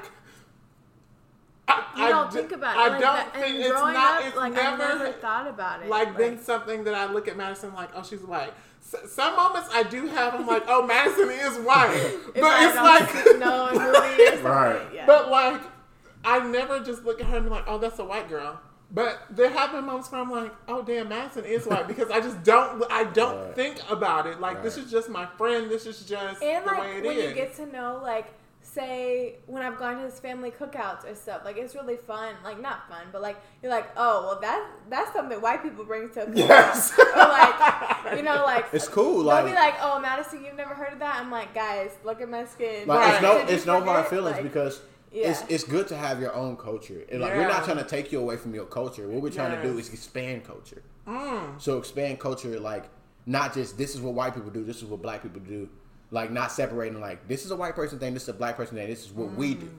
[1.71, 3.93] I, you I don't d- think about it I like don't that, think it's growing
[3.93, 4.23] not.
[4.23, 7.29] up it's like never, i never thought about it like been something that I look
[7.29, 8.55] at Madison like, oh, she's white.
[8.81, 10.35] S- some moments I do have.
[10.35, 14.81] I'm like, oh, Madison is white, but it's like no a movie Right.
[14.95, 15.05] yeah.
[15.05, 15.61] But like,
[16.25, 18.59] I never just look at her and be like, "Oh, that's a white girl."
[18.91, 22.21] But there have been moments where I'm like, "Oh, damn, Madison is white," because I
[22.21, 23.55] just don't, I don't Right.
[23.55, 24.41] think about it.
[24.41, 25.71] Like, this is just my friend.
[25.71, 27.29] This is just And the like way it when is.
[27.29, 31.43] you get to know like say when I've gone to his family cookouts or stuff,
[31.45, 32.35] like it's really fun.
[32.45, 36.09] Like not fun, but like you're like, oh well that that's something white people bring
[36.11, 36.37] to a cookout.
[36.37, 36.99] Yes.
[36.99, 39.19] or like you know, like It's cool.
[39.19, 41.17] they'll Like, be like, Oh Madison, you've never heard of that?
[41.21, 42.87] I'm like, guys, look at my skin.
[42.87, 43.13] like Right.
[43.15, 44.81] it's no Did it's no hard feelings Like, because
[45.13, 45.31] yeah.
[45.31, 47.03] it's it's good to have your own culture.
[47.11, 49.09] And, like we're not trying to take you away from your culture.
[49.09, 50.83] What we're trying to do is expand culture.
[51.07, 51.61] Mm.
[51.61, 52.85] So expand culture like
[53.27, 55.69] not just this is what white people do, this is what black people do.
[56.11, 58.77] Like not separating like this is a white person thing, this is a black person
[58.77, 59.61] thing, this is what we Mm.
[59.61, 59.71] do.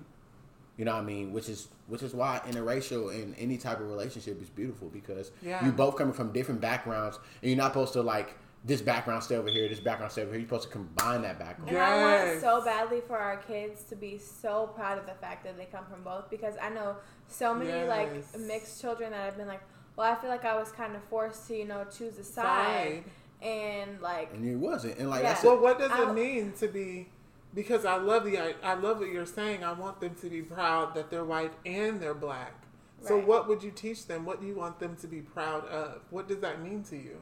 [0.78, 1.34] You know what I mean?
[1.34, 5.66] Which is which is why interracial and any type of relationship is beautiful because Yeah.
[5.66, 8.36] you both coming from different backgrounds and you're not supposed to like
[8.66, 10.40] this background stay over here, this background stay over here.
[10.42, 11.70] You're supposed to combine that background.
[11.70, 15.46] And I want so badly for our kids to be so proud of the fact
[15.46, 19.38] that they come from both because I know so many like mixed children that have
[19.38, 19.62] been like,
[19.96, 23.04] well, I feel like I was kind of forced to, you know, choose a side,
[23.42, 24.98] and like, And it wasn't.
[24.98, 25.30] And like Yeah.
[25.34, 27.10] that's Well, what does I- it mean to be?
[27.54, 29.64] Because I love the I, I love what you're saying.
[29.64, 32.54] I want them to be proud that they're white and they're black.
[33.02, 34.26] So what would you teach them?
[34.26, 36.02] What do you want them to be proud of?
[36.10, 37.22] What does that mean to you?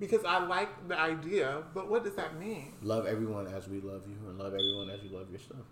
[0.00, 2.72] Because I like the idea, but what does that mean?
[2.82, 5.66] Love everyone as we love you, and love everyone as you love yourself.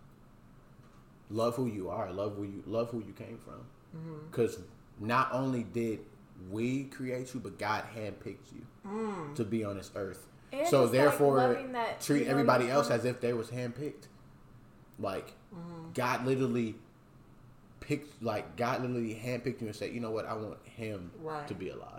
[1.30, 2.12] Love who you are.
[2.12, 3.64] Love who you love who you came from.
[3.96, 4.26] Mm-hmm.
[4.30, 4.58] Because
[5.00, 6.00] not only did
[6.50, 9.34] we create you, but God handpicked you Mm.
[9.34, 10.26] to be on this earth.
[10.52, 14.08] and so just, like, therefore, that, treat everybody else as if they was handpicked.
[14.98, 15.92] Like Mm-hmm.
[15.94, 16.74] God literally
[17.80, 20.26] picked, like God literally handpicked you and said, "You know what?
[20.26, 21.46] I want him Right.
[21.48, 21.97] to be alive."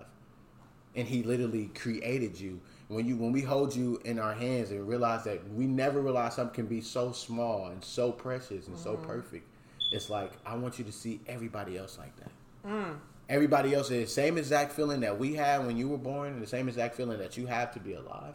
[0.95, 2.59] And He literally created you.
[2.87, 6.35] When you when we hold you in our hands and realize that we never realize
[6.35, 9.47] something can be so small and so precious and so perfect,
[9.91, 12.31] it's like I want you to see everybody else like that.
[12.67, 12.97] Mm.
[13.29, 16.47] Everybody else is same exact feeling that we had when you were born, and the
[16.47, 18.33] same exact feeling that you have to be alive.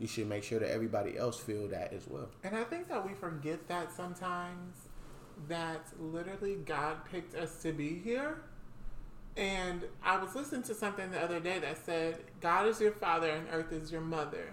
[0.00, 2.28] You should make sure that everybody else feel that as well.
[2.42, 4.88] And I think that we forget that sometimes
[5.48, 8.38] that literally God picked us to be here.
[9.36, 13.30] And I was listening to something the other day that said, God is your father
[13.30, 14.52] and earth is your mother.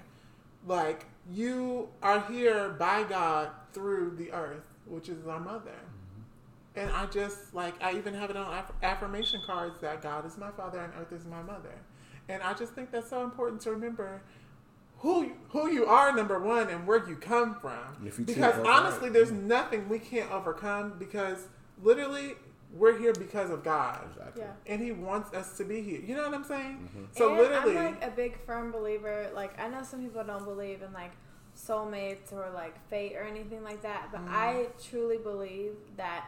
[0.65, 5.77] Like, you are here by God through the earth, which is our mother.
[6.75, 10.37] And I just, like, I even have it on aff- affirmation cards that God is
[10.37, 11.75] my father and earth is my mother.
[12.29, 14.21] And I just think that's so important to remember
[14.99, 19.09] who who you are number one and where you come from if you because honestly
[19.09, 21.47] there's nothing we can't overcome because
[21.81, 22.35] literally
[22.73, 24.43] we're here because of god Exactly.
[24.43, 24.51] Yeah.
[24.73, 27.05] and he wants us to be here you know what i'm saying Mm-hmm.
[27.17, 29.29] so and literally I'm like a big firm believer.
[29.35, 31.11] Like I know some people don't believe in like
[31.57, 34.29] soulmates or like fate or anything like that, but Mm.
[34.31, 36.25] I truly believe that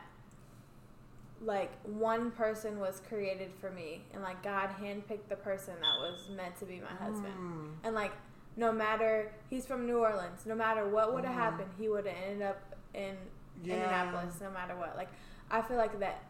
[1.42, 6.30] like one person was created for me, and like God handpicked the person that was
[6.36, 7.70] meant to be my husband, Mm.
[7.86, 8.12] and like
[8.56, 11.38] no matter he's from New Orleans, no matter what would have Mhm.
[11.40, 12.62] happened, he would have ended up
[12.94, 13.18] in
[13.64, 13.74] Yeah.
[13.76, 14.96] Indianapolis, no matter what.
[14.96, 15.10] Like
[15.52, 16.22] I feel like that,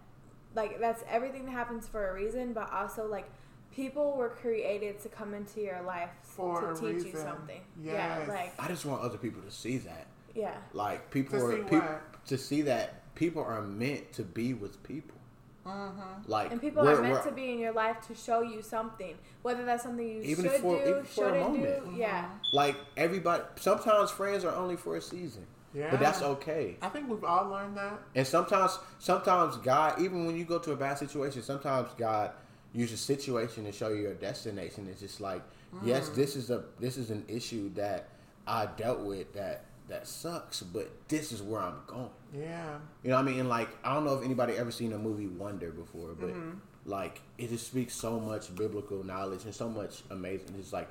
[0.55, 3.29] like that's everything that happens for a reason, but also like
[3.71, 7.61] people were created to come into your life For to a teach you something.
[7.81, 8.25] Yes.
[8.27, 10.07] Yeah, like I just want other people to see that.
[10.35, 12.25] yeah, Like people To are see people what?
[12.27, 15.17] to see that people are meant to be with people.
[15.65, 16.27] Mhm.
[16.27, 19.15] Like and people we're- are meant to be in your life to show you something,
[19.43, 21.85] whether that's something you Even should for- do, even for a shouldn't moment.
[21.85, 21.95] do.
[21.95, 23.43] Yeah, like everybody.
[23.55, 26.77] Sometimes friends are only for a season, yeah but that's okay.
[26.81, 30.71] i think we've all learned that And sometimes, sometimes God, even when you go to
[30.71, 32.31] a bad situation, sometimes God
[32.73, 34.87] uses situation to show you your destination.
[34.89, 35.41] It's just like,
[35.83, 36.15] yes, Mm.
[36.15, 38.09] this is a this is an issue that
[38.47, 42.09] I dealt with that that sucks, but this is where I'm going.
[42.33, 43.39] yeah You know what I mean?
[43.41, 46.57] And like, I don't know if anybody ever seen the movie Wonder before, but Mm-hmm.
[46.85, 50.55] like, it just speaks so much biblical knowledge and so much amazing.
[50.59, 50.87] It's like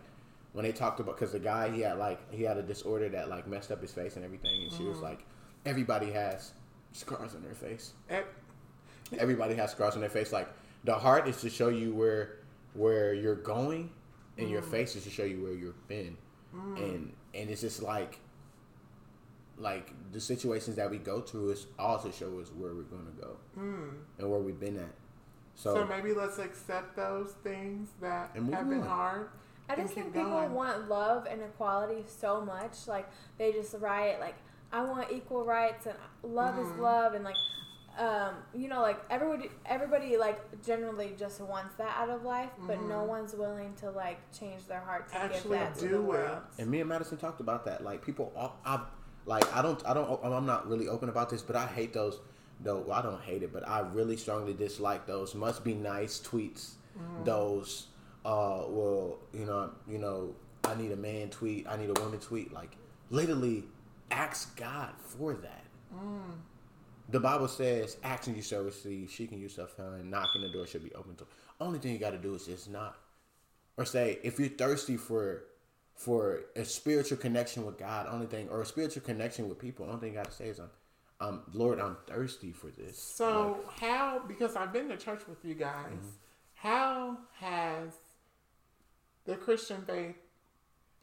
[0.52, 3.28] when they talked about because the guy he had like he had a disorder that
[3.28, 4.88] like messed up his face and everything, and she Mm-hmm.
[4.90, 5.24] was like,
[5.64, 6.52] everybody has
[6.92, 7.92] scars on their face.
[8.10, 8.22] Eh,
[9.18, 10.32] Everybody has scars on their face.
[10.32, 10.48] Like
[10.84, 12.36] the heart is to show you where
[12.74, 13.90] where you're going,
[14.38, 16.16] and your face is to show you where you've been,
[16.54, 18.18] and and it's just like
[19.58, 23.06] like the situations that we go through is all to show us where we're going
[23.06, 23.90] to go mm.
[24.18, 24.90] and where we've been at.
[25.54, 28.86] so, So, maybe let's accept those things that have been on.
[28.86, 29.28] hard
[29.68, 30.52] I just think people going.
[30.54, 32.86] want love and equality so much.
[32.86, 34.34] Like they just riot like
[34.72, 36.78] I want equal rights and love is Mhm.
[36.78, 37.36] love and like
[37.98, 42.80] um, you know like everybody everybody like generally just wants that out of life, but
[42.82, 43.06] no Mhm.
[43.06, 46.00] one's willing to like change their heart to Actually give that to do the it.
[46.02, 46.38] world.
[46.58, 47.84] and me and Madison talked about that.
[47.84, 48.80] Like people, I, I
[49.26, 52.18] like I don't, I don't, I'm not really open about this, but I hate those.
[52.60, 56.18] Though well, I don't hate it, but I really strongly dislike those must be nice
[56.20, 56.74] tweets.
[57.24, 57.88] Those,
[58.24, 62.20] uh, well, you know, you know, I need a man tweet, I need a woman
[62.20, 62.52] tweet.
[62.52, 62.76] Like
[63.10, 63.64] literally,
[64.10, 65.64] ask God for that.
[67.08, 70.84] The Bible says, "Asking you shall receive, seeking you shall find, knocking the door should
[70.84, 71.26] be open to."
[71.60, 72.98] Only thing you got to do is just knock,
[73.76, 75.44] or say if you're thirsty for
[75.94, 78.06] for a spiritual connection with God.
[78.10, 79.86] Only thing, or a spiritual connection with people.
[79.86, 80.70] Only thing you got to say is, "I'm,
[81.20, 84.20] um, Lord, I'm thirsty for this." So how?
[84.26, 85.92] Because I've been to church with you guys.
[85.92, 86.08] Mm-hmm.
[86.54, 87.94] How has
[89.24, 90.16] the Christian faith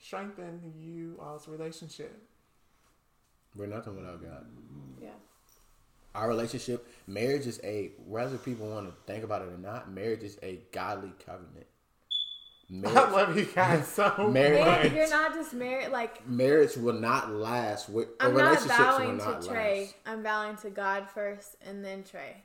[0.01, 2.17] strengthened you all's relationship?
[3.55, 4.45] we're nothing without God.
[5.01, 5.09] Yeah.
[6.15, 10.23] Our relationship, marriage is a whether people want to think about it or not, marriage
[10.23, 11.65] is a godly covenant.
[12.69, 14.83] marriage, I love you guys so Married- much.
[14.83, 15.89] Man, you're not just married.
[15.89, 17.89] Like marriage will not last.
[17.89, 19.81] I'm not relationships vowing will to Tre.
[19.81, 19.95] last.
[20.05, 22.35] I'm vowing to God first, and then Tre.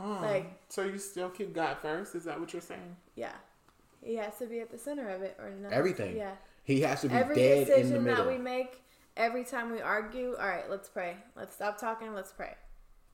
[0.00, 0.22] Mm.
[0.22, 2.14] Like so you still keep God first?
[2.14, 2.96] Is that what you're saying?
[3.16, 3.32] yeah,
[4.04, 5.72] he has to be at the center of it, or not.
[5.72, 6.16] Everything.
[6.16, 6.32] Yeah.
[6.62, 8.24] He has to be Every dead in the decision middle.
[8.24, 8.82] that we make,
[9.16, 11.16] every time we argue, all right, let's pray.
[11.36, 12.14] Let's stop talking.
[12.14, 12.54] Let's pray.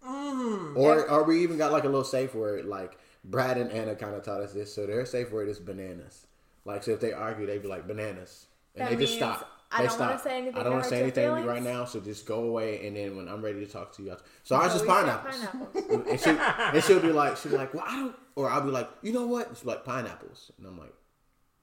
[0.07, 0.77] Mm.
[0.77, 2.65] Or or we even got like a little safe word.
[2.65, 4.75] Like Brad and Anna kind of taught us this.
[4.75, 6.27] So their safe word is bananas.
[6.65, 9.60] Like so if they argue, they'd be like bananas, and That they just stop.
[9.73, 11.47] I don't wanna say anything I don't want to say anything to you feelings.
[11.47, 11.85] right now.
[11.85, 14.57] So just go away, and then when I'm ready to talk to you, I'll so
[14.57, 15.37] I was just pineapples.
[15.37, 16.07] pineapples.
[16.09, 16.31] and, she,
[16.77, 19.13] and she'll be like, she'll be like, well, I don't, or I'll be like, you
[19.13, 19.49] know what?
[19.53, 20.93] It's like pineapples, and I'm like,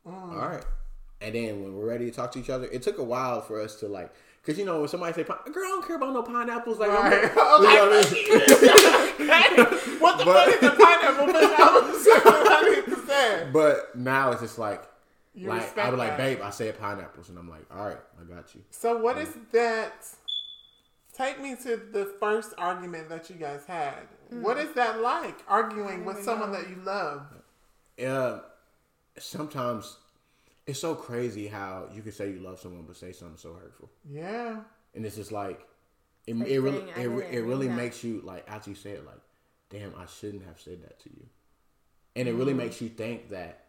[0.08, 0.32] Mm.
[0.41, 0.63] all right.
[1.20, 3.60] And then when we're ready to talk to each other, it took a while for
[3.60, 4.13] us to like,
[4.46, 7.12] cause you know when somebody say, "Girl, I don't care about no pineapples," like, I'm-
[7.12, 7.24] Right.
[7.36, 8.50] you know
[9.20, 11.26] what what the But- fuck is a pineapple?
[11.26, 13.50] But I was saying what I need to say.
[13.52, 14.84] But now it's just like,
[15.38, 18.23] You like I be like, babe, I said pineapples, and I'm like, all right, I
[18.23, 18.62] got you.
[18.71, 20.08] So what is that?
[21.15, 23.93] Take me to the first argument that you guys had.
[24.30, 25.38] What is that like?
[25.47, 27.21] Arguing with someone that you love.
[28.04, 28.39] Uh,
[29.19, 29.97] sometimes
[30.65, 33.89] it's so crazy how you can say you love someone but say something so hurtful,
[34.10, 34.62] Yeah.
[34.95, 35.65] and it's just like,
[36.26, 39.06] it, Like, it really, dang, it, it really makes you like after you say it,
[39.06, 39.21] like,
[39.69, 41.26] damn, I shouldn't have said that to you,
[42.15, 43.66] and it really makes you think that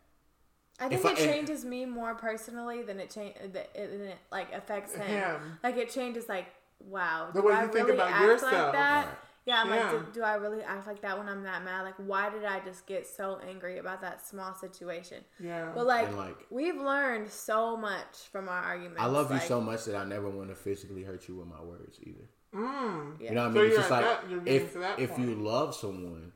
[0.81, 3.57] I think If I- it and- changes me more personally than it change than
[4.03, 5.07] it like affects him.
[5.07, 5.59] Him.
[5.62, 6.47] Like it changes like
[6.81, 7.31] wow.
[7.35, 8.53] The do way I you think really about act yourself.
[8.53, 9.07] Like that?
[9.07, 9.14] Right.
[9.47, 9.91] Yeah, I'm Yeah.
[9.93, 11.81] like, do, do I really act like that when I'm that mad?
[11.83, 15.25] Like, why did I just get so angry about that small situation?
[15.41, 15.73] Yeah.
[15.75, 19.01] But like, like- we've learned so much from our arguments.
[19.01, 21.62] I love you so much that I never want to physically hurt you with my
[21.62, 22.29] words either.
[22.55, 23.21] mm.
[23.21, 23.31] Yeah.
[23.31, 23.64] You know what I mean?
[23.67, 25.19] It's just like that- if if you point.
[25.31, 25.45] Mm-hmm.
[25.45, 26.33] love someone,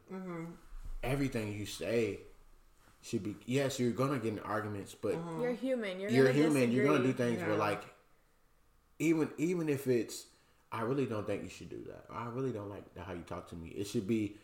[1.03, 2.21] everything you say
[3.03, 3.79] should be yes.
[3.79, 5.43] You're gonna get in arguments, but mm-hmm.
[5.43, 6.01] You're human.
[6.01, 6.73] You're, you're gonna human.
[6.73, 7.37] You're gonna do disagree.
[7.37, 7.83] things where like
[8.99, 10.27] even even if it's
[10.71, 12.05] I really don't think you should do that.
[12.11, 13.69] I really don't like how you talk to me.
[13.71, 14.37] It should be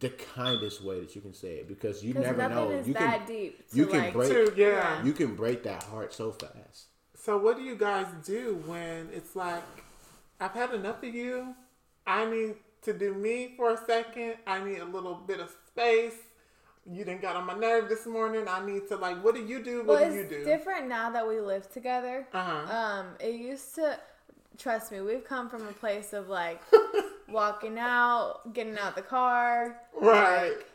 [0.00, 2.70] the kindest way that you can say it because you never know.
[2.70, 3.70] is You that can deep.
[3.70, 5.04] To you can like, break- Too, yeah.
[5.04, 6.86] you can break that heart so fast.
[7.16, 9.62] So what do you guys do when it's like,
[10.40, 11.54] I've had enough of you.
[12.06, 14.34] I need to do me for a second.
[14.46, 16.14] I need a little bit of space.
[16.90, 18.44] You didn't got on my nerve this morning.
[18.48, 19.22] I need to like.
[19.24, 19.78] What do you do?
[19.78, 20.44] What Well, do you it's do?
[20.44, 22.26] different now that we live together.
[22.32, 22.76] Uh-huh.
[22.76, 23.98] Um, it used to.
[24.58, 26.60] Trust me, we've come from a place of like
[27.28, 29.80] walking out, getting out the car.
[29.98, 30.48] Right.
[30.50, 30.66] Like,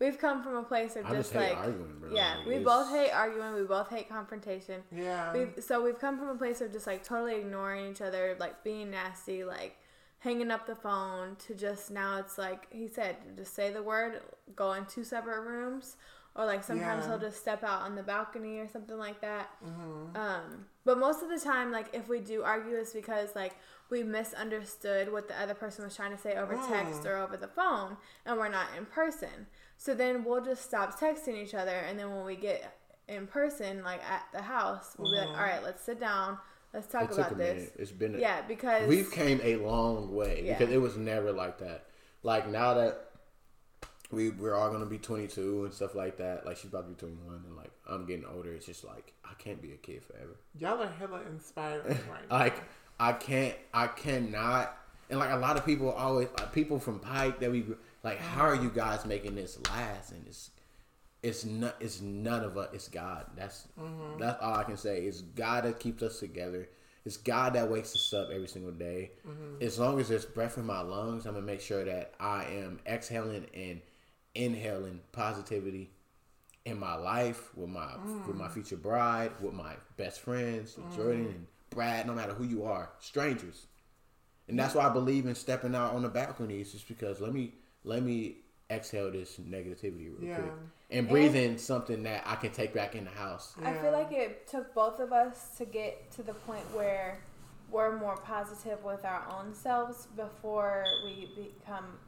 [0.00, 2.14] we've come from a place of I just, just hate like, arguing, bro.
[2.14, 3.54] yeah, Like, we it's- both hate arguing.
[3.54, 4.82] We both hate confrontation.
[4.94, 5.32] Yeah.
[5.32, 8.62] We've, so we've come from a place of just like totally ignoring each other, like
[8.64, 9.76] being nasty, like
[10.22, 14.20] hanging up the phone to just now it's like he said, just say the word,
[14.54, 15.96] go in two separate rooms,
[16.36, 17.10] or like sometimes Yeah.
[17.10, 19.50] he'll just step out on the balcony or something like that.
[19.64, 20.16] Mm-hmm.
[20.16, 23.56] Um, but most of the time, like if we do argue, it's because like
[23.90, 27.06] we misunderstood what the other person was trying to say over text mm.
[27.06, 29.46] or over the phone, and we're not in person.
[29.76, 33.82] So then we'll just stop texting each other, and then when we get in person,
[33.82, 35.36] like at the house, we'll be like, mm-hmm.
[35.36, 36.38] all right, let's sit down,
[36.74, 37.54] let's talk It took about a this.
[37.56, 37.72] minute.
[37.78, 40.58] It's been a, Yeah, because We've came a long way Yeah.
[40.58, 41.86] because it was never like that.
[42.22, 43.08] Like now that
[44.10, 46.44] we we're all gonna be 22 and stuff like that.
[46.44, 48.52] Like she's about to be 21 and like I'm getting older.
[48.52, 50.36] It's just like I can't be a kid forever.
[50.58, 52.38] Y'all are hella inspiring right now.
[52.38, 52.54] Like
[53.00, 54.76] I can't, I cannot.
[55.10, 57.64] And like a lot of people always, like people from Pike that we
[58.02, 60.12] like, how are you guys making this last?
[60.12, 60.50] And it's
[61.22, 62.68] it's not, it's none of us.
[62.72, 63.26] It's God.
[63.36, 64.18] That's mm-hmm.
[64.18, 65.02] that's all I can say.
[65.02, 66.68] It's God that keeps us together.
[67.04, 69.12] It's God that wakes us up every single day.
[69.26, 69.62] Mm-hmm.
[69.62, 72.80] As long as there's breath in my lungs, I'm gonna make sure that I am
[72.86, 73.80] exhaling and
[74.34, 75.90] inhaling positivity
[76.64, 78.52] in my life with my with my mm.
[78.52, 80.96] future bride, with my best friends, with mm.
[80.96, 83.66] Jordan and Brad, no matter who you are, strangers.
[84.48, 86.60] And that's why I believe in stepping out on the balcony.
[86.60, 87.54] It's just because let me
[87.84, 88.36] let me
[88.72, 90.36] exhale this negativity real Yeah.
[90.36, 90.52] quick
[90.90, 93.54] and breathe in something that I can take back in the house.
[93.64, 97.18] I feel like it took both of us to get to the point where
[97.70, 101.98] we're more positive with our own selves before we become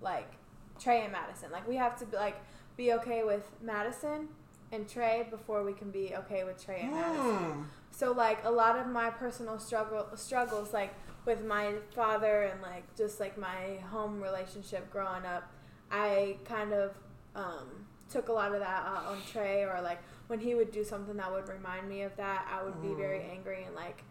[0.00, 0.32] like
[0.78, 1.50] Tre and Madison.
[1.52, 2.36] Like we have to be, like
[2.76, 4.28] be okay with Madison
[4.72, 7.36] and Tre before we can be okay with Tre and Madison.
[7.36, 7.62] Hmm.
[7.90, 10.94] So like a lot of my personal struggle struggles like
[11.26, 15.52] with my father and like just like my home relationship growing up,
[15.90, 16.94] I kind of
[17.34, 17.68] um,
[18.10, 21.16] took a lot of that out on Tre or like when he would do something
[21.16, 24.04] that would remind me of that, I would be very angry and like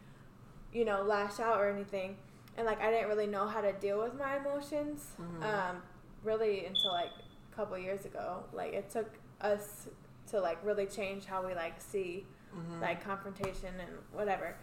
[0.74, 2.18] you know lash out or anything.
[2.58, 5.08] And like I didn't really know how to deal with my emotions
[5.44, 5.82] um,
[6.24, 7.12] really until like
[7.52, 8.44] a couple years ago.
[8.54, 9.10] Like it took
[9.42, 9.88] us
[10.32, 12.82] to like really change how we like see Mm-hmm.
[12.82, 14.56] like confrontation and whatever.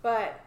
[0.00, 0.38] But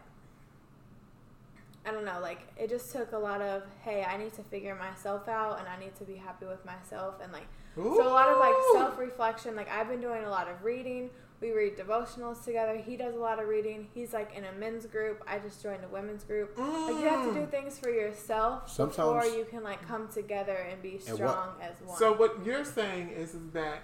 [1.88, 4.75] I don't know, like it just took a lot of hey, I need to figure
[4.75, 8.29] myself out and I need to be happy with myself and like so a lot
[8.29, 9.55] of like self reflection.
[9.55, 11.09] Like I've been doing a lot of reading.
[11.41, 12.77] We read devotionals together.
[12.77, 13.88] He does a lot of reading.
[13.93, 15.21] He's like in a men's group.
[15.27, 16.57] I just joined a women's group.
[16.57, 17.51] Like you have to do mm.
[17.51, 21.97] things for yourself before you can like come together and be what- strong as one.
[21.97, 23.81] So what you're saying is, is that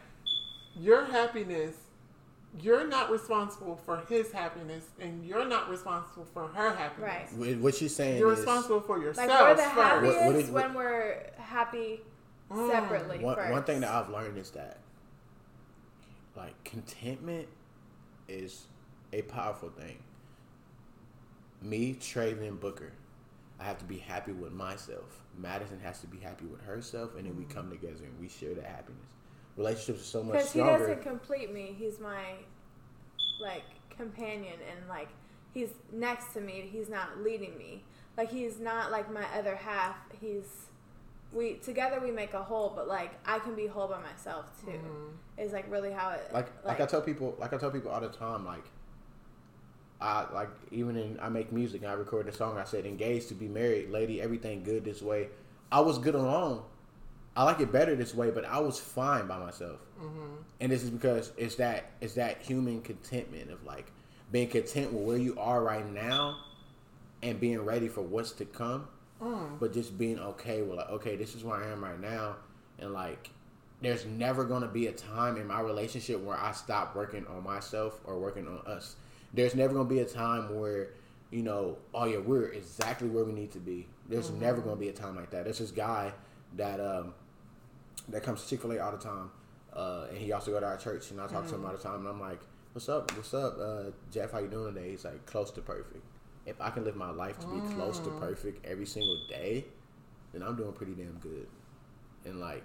[0.76, 1.76] your happiness,
[2.60, 7.32] you're not responsible for his happiness, and you're not responsible for her happiness.
[7.34, 7.58] Right.
[7.58, 9.74] What she's saying You're is responsible for yourself like we're the first.
[9.74, 12.02] happiest What- what is- when we're happy
[12.50, 12.70] mm.
[12.70, 13.20] separately.
[13.20, 13.52] one, first.
[13.52, 14.80] one thing that I've learned is that
[16.36, 17.48] like contentment
[18.28, 18.68] is
[19.14, 20.04] a powerful thing.
[21.62, 22.94] Me, Traven Booker,
[23.60, 25.22] I have to be happy with myself.
[25.38, 27.50] Madison has to be happy with herself, and then we mm.
[27.50, 29.06] come together and we share that happiness.
[29.62, 31.76] Relationships are so much Because he doesn't complete me.
[31.78, 32.34] He's my
[33.40, 33.64] like
[33.96, 35.10] companion and like
[35.54, 36.68] he's next to me.
[36.72, 37.84] He's not leading me.
[38.18, 39.96] Like he's not like my other half.
[40.20, 40.68] He's
[41.32, 44.72] we together we make a whole, but like I can be whole by myself too.
[44.72, 45.42] Mm-hmm.
[45.42, 48.02] Is like really how it like like I tell people like I tell people all
[48.02, 48.66] the time like
[50.02, 53.28] I like even in I make music and I record a song I said engaged
[53.30, 55.30] to be married lady everything good this way
[55.72, 56.64] I was good alone
[57.36, 60.36] I like it better this way but I was fine by myself mm-hmm.
[60.60, 63.92] and this is because it's that it's that human contentment of like
[64.32, 66.38] being content with where you are right now
[67.24, 68.88] and being ready for what's to come
[69.22, 69.60] mm.
[69.60, 72.36] but just being okay with like okay this is where I am right now
[72.80, 73.30] and like
[73.82, 77.44] there's never going to be a time in my relationship where I stop working on
[77.44, 78.96] myself or working on us.
[79.34, 80.90] There's never going to be a time where,
[81.32, 83.88] you know, oh yeah, we're exactly where we need to be.
[84.08, 84.42] There's mm-hmm.
[84.42, 85.46] never going to be a time like that.
[85.46, 86.14] There's this guy
[86.58, 87.14] that um
[88.10, 89.32] that comes to Chick Fil A all the time,
[89.74, 91.78] uh, and he also go to our church, and I talk to him all the
[91.78, 92.40] time, and I'm like,
[92.74, 93.16] "What's up?
[93.16, 94.32] What's up, uh, Jeff?
[94.32, 96.04] How you doing today?" He's like, "Close to perfect."
[96.46, 99.66] If I can live my life to be close to perfect every single day,
[100.34, 101.48] then I'm doing pretty damn good.
[102.26, 102.64] And like,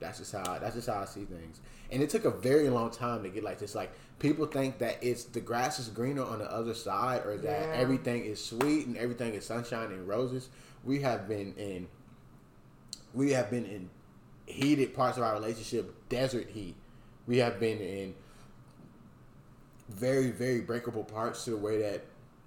[0.00, 1.60] that's just how that's just how I see things.
[1.90, 3.74] And it took a very long time to get like this.
[3.74, 7.68] Like people think that it's the grass is greener on the other side, or that
[7.68, 7.72] Yeah.
[7.74, 10.48] everything is sweet and everything is sunshine and roses.
[10.84, 11.88] We have been in
[13.14, 13.90] we have been in
[14.48, 16.74] heated parts of our relationship, desert heat.
[17.26, 18.14] We have been in
[19.88, 22.04] very, very breakable parts to the way that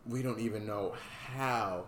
[0.08, 0.94] we don't even know
[1.36, 1.86] how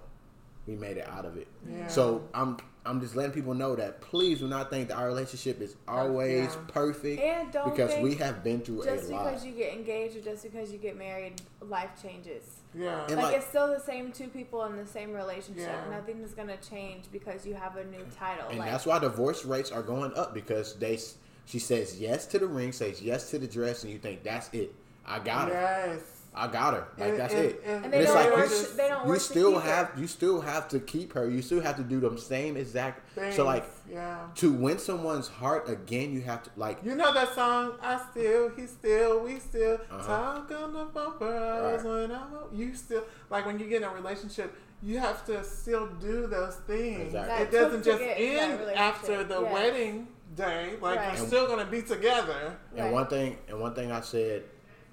[0.67, 1.47] we made it out of it.
[1.69, 1.87] Yeah.
[1.87, 5.61] So I'm I'm just letting people know that please do not think that our relationship
[5.61, 6.61] is oh, always Yeah.
[6.67, 9.25] perfect And don't because think we have been through just a lot.
[9.25, 12.43] because you get engaged or just because you get married, life changes.
[12.75, 13.05] Yeah.
[13.07, 15.63] And like, like- it's still the same two people in the same relationship.
[15.67, 15.97] Yeah.
[15.97, 18.49] Nothing is gonna change because you have a new title.
[18.49, 20.99] And like, that's why divorce rates are going up because they
[21.45, 24.49] she says yes to the ring, says yes to the dress, and you think that's
[24.53, 24.73] it.
[25.05, 25.53] I got it.
[25.53, 26.12] yes.
[26.35, 26.87] I got her.
[26.97, 27.61] Like And- that's and- it.
[27.65, 28.49] and- And they it's don't like work.
[28.49, 29.69] you, they don't you to still keep her.
[29.69, 31.29] have you still have to keep her.
[31.29, 33.07] You still have to do them same exact.
[33.13, 34.17] Things, So like yeah.
[34.35, 37.73] to win someone's heart again, you have to like You know that song?
[37.83, 40.07] I still, he still, we still Uh-huh.
[40.07, 41.91] talk on the phone for hours Right.
[42.09, 42.27] when I'm.
[42.51, 46.55] You still like when you get in a relationship, you have to still do those
[46.67, 47.01] things.
[47.13, 47.45] Exactly.
[47.45, 49.53] It doesn't just get in that end after the Yes.
[49.53, 50.73] wedding day.
[50.81, 51.15] Like Right.
[51.17, 52.57] you're still gonna be together.
[52.75, 52.91] And Right.
[52.93, 54.43] one thing, and one thing I said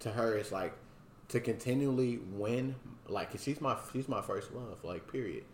[0.00, 0.72] to her is like
[1.30, 2.74] to continually win.
[3.08, 4.84] Like 'cause she's my she's my first love.
[4.84, 5.44] Like period.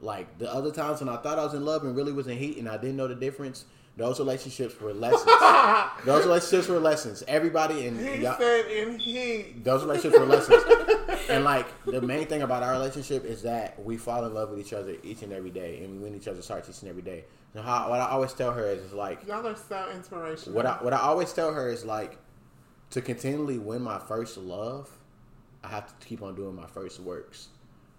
[0.00, 2.36] Like the other times when I thought I was in love and really was in
[2.38, 3.64] heat and I didn't know the difference.
[3.96, 5.24] Those relationships were lessons.
[6.04, 7.24] those relationships were lessons.
[7.26, 9.64] Everybody and He y'all, said in heat.
[9.64, 10.62] those relationships were lessons.
[11.28, 14.60] and like the main thing about our relationship is that we fall in love with
[14.60, 17.02] each other each and every day, and we win each other's hearts each and every
[17.02, 17.24] day.
[17.54, 20.54] And how, what I always tell her is, is like Y'all are so inspirational.
[20.54, 22.18] what I what I always tell her is like
[22.90, 24.88] to continually win my first love,
[25.68, 27.48] I have to keep on doing my first works.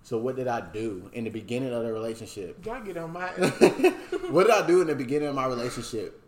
[0.01, 2.65] So what did I do in the beginning of the relationship?
[2.65, 3.27] Y'all get on my.
[4.31, 6.21] What did I do in the beginning of my relationship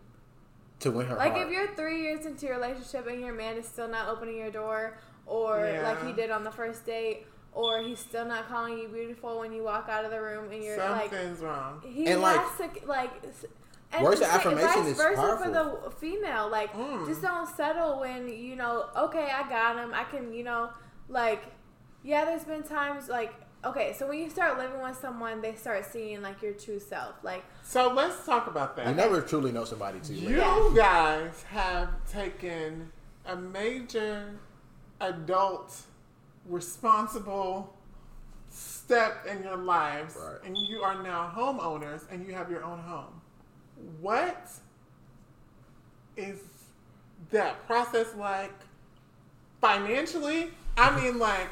[0.80, 1.46] to win her Like heart?
[1.46, 4.50] if you're three years into your relationship and your man is still not opening your
[4.50, 5.82] door, or Yeah.
[5.88, 9.52] like he did on the first date, or he's still not calling you beautiful when
[9.52, 11.80] you walk out of the room, and you're like, Something's wrong.
[11.84, 13.10] he And, like, has to like.
[13.26, 13.44] s-
[13.92, 15.44] And words of affirmation vice is versa powerful.
[15.44, 16.48] for the female.
[16.50, 17.06] Like, Mm.
[17.06, 18.86] just don't settle when you know.
[18.96, 19.92] Okay, I got him.
[19.94, 20.70] I can, you know,
[21.08, 21.42] like,
[22.02, 22.24] yeah.
[22.24, 23.32] There's been times like,
[23.64, 27.14] okay, so when you start living with someone, they start seeing like your true self.
[27.22, 28.88] Like, So let's talk about that.
[28.88, 30.14] you never truly know somebody too.
[30.14, 30.70] You Yeah.
[30.74, 32.90] guys have taken
[33.26, 34.38] a major
[35.00, 35.76] adult
[36.46, 37.76] responsible
[38.48, 40.38] step in your lives Right.
[40.44, 43.20] and you are now homeowners and you have your own home.
[44.00, 44.50] What
[46.16, 46.38] is
[47.30, 48.52] that process like
[49.60, 50.50] financially?
[50.76, 51.50] I mean, like,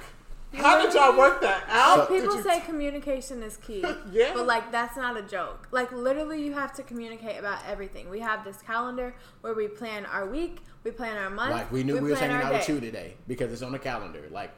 [0.54, 2.08] how did y'all work that out?
[2.08, 3.84] Did People you say communication is key.
[4.12, 4.32] Yeah.
[4.34, 5.68] But like that's not a joke.
[5.70, 8.10] Like literally you have to communicate about everything.
[8.10, 11.52] We have this calendar where we plan our week, we plan our month.
[11.52, 12.72] Like we knew we, was plan hanging our out with day.
[12.72, 14.24] you today because it's on the calendar.
[14.30, 14.50] Like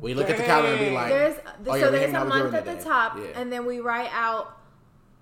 [0.00, 0.94] we look at the calendar and be Dang.
[0.94, 1.36] like, There's
[1.66, 3.40] oh, yeah, so there's a month Jordan at the top Yeah.
[3.40, 4.58] and then we write out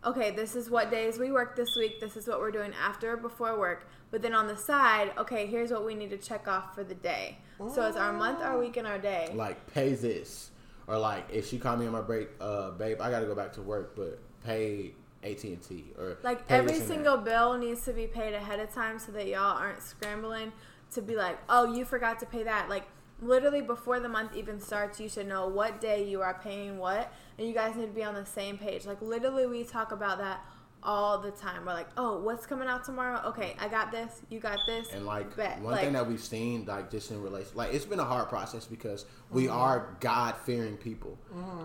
[0.06, 3.14] okay, this is what days we work this week, this is what we're doing after
[3.14, 3.88] or before work.
[4.14, 6.94] But then on the side, okay, here's what we need to check off for the
[6.94, 7.38] day.
[7.58, 9.32] So it's our month, our week, and our day.
[9.34, 10.52] like pay this
[10.86, 13.52] or like if she called me on my break uh babe i gotta go back
[13.54, 14.92] to work but pay
[15.24, 16.86] at&t or Like every and that.
[16.86, 20.52] single bill needs to be paid ahead of time so that y'all aren't scrambling
[20.92, 22.68] to be like, oh, you forgot to pay that.
[22.68, 22.84] Like
[23.20, 27.12] literally before the month even starts, you should know what day you are paying what,
[27.36, 28.86] and you guys need to be on the same page.
[28.86, 30.40] Like literally, we talk about that
[30.84, 31.64] all the time.
[31.64, 33.20] We're like, oh, what's coming out tomorrow?
[33.28, 34.20] Okay, I got this.
[34.30, 34.92] You got this.
[34.92, 35.60] and like Bet.
[35.60, 38.28] one Like, thing that we've seen like just in relation like it's been a hard
[38.28, 39.56] process because we Mm-hmm.
[39.56, 41.18] are god-fearing people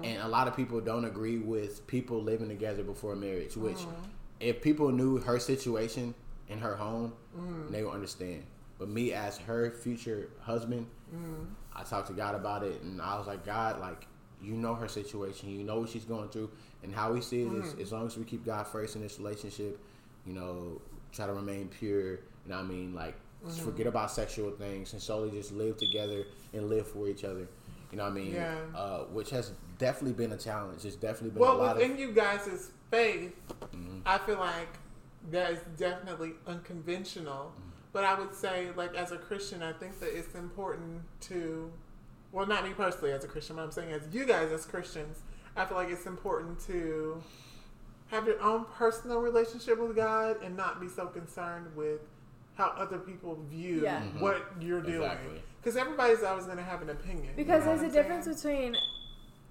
[0.03, 4.09] and a lot of people don't agree with people living together before marriage which Mm-hmm.
[4.39, 6.13] if people knew her situation
[6.47, 7.71] in her home Mm.
[7.71, 8.43] they would understand
[8.79, 11.45] but me as her future husband Mm.
[11.75, 14.07] i talked to god about it and i was like god like
[14.41, 16.49] you know her situation you know what she's going through
[16.83, 17.81] and how we see it is Mm.
[17.81, 19.79] as long as we keep god first in this relationship
[20.25, 23.15] you know try to remain pure you know what i mean like
[23.45, 23.63] Mm-hmm.
[23.63, 27.47] forget about sexual things and solely just live together and live for each other
[27.89, 28.55] you know what i mean Yeah.
[28.75, 31.97] uh, which has definitely been a challenge it's definitely been Well, a lot within of
[31.99, 32.09] Mm-hmm.
[32.09, 33.33] you guys' faith,
[34.05, 34.67] I feel like
[35.31, 37.53] that is definitely unconventional.
[37.53, 37.69] Mm-hmm.
[37.93, 41.71] But I would say, like, as a Christian, I think that it's important to,
[42.31, 45.19] well, not me personally as a Christian, but I'm saying as you guys as Christians,
[45.59, 47.21] I feel like it's important to
[48.07, 51.99] have your own personal relationship with God and not be so concerned with
[52.55, 54.01] how other people view Yeah.
[54.01, 54.21] Mhm.
[54.21, 55.01] what you're doing.
[55.03, 55.43] Exactly.
[55.61, 57.25] Because everybody's always going to have an opinion.
[57.27, 58.77] you Because know there's a a I'm difference between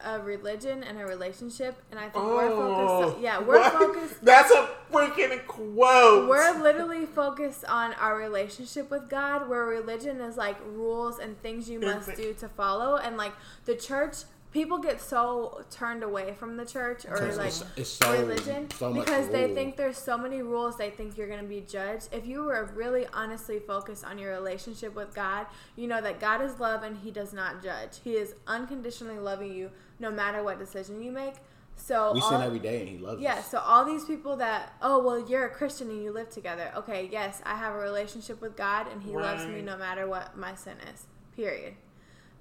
[0.00, 3.20] a religion and a relationship, and I think Oh, we're focused.
[3.20, 3.72] yeah, we're what?
[3.72, 4.14] focused.
[4.24, 6.28] That's a freaking quote.
[6.28, 11.68] We're literally focused on our relationship with God, where religion is like rules and things
[11.68, 13.32] you must do to follow, and like
[13.66, 14.18] the church.
[14.58, 18.68] People get so turned away from the church or Because like it's- it's so- religion
[18.72, 20.76] so much because they think there's so many rules.
[20.76, 22.08] They think you're going to be judged.
[22.10, 25.46] If you were really honestly focused on your relationship with God,
[25.76, 28.00] you know that God is love and He does not judge.
[28.02, 31.34] He is unconditionally loving you no matter what decision you make.
[31.76, 34.34] So we all- sin every day and he loves yeah, us so all these people
[34.38, 36.72] that, oh, well, you're a Christian and you live together.
[36.74, 40.36] Okay, yes, I have a relationship with God and He loves me no matter what
[40.36, 41.06] my sin is.
[41.36, 41.74] Period.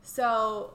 [0.01, 0.71] So,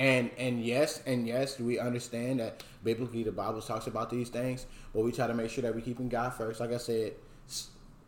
[0.00, 4.64] And and yes, and yes, we understand that biblically the Bible talks about these things,
[4.94, 6.58] but we try to make sure that we keeping God first.
[6.58, 7.12] Like I said,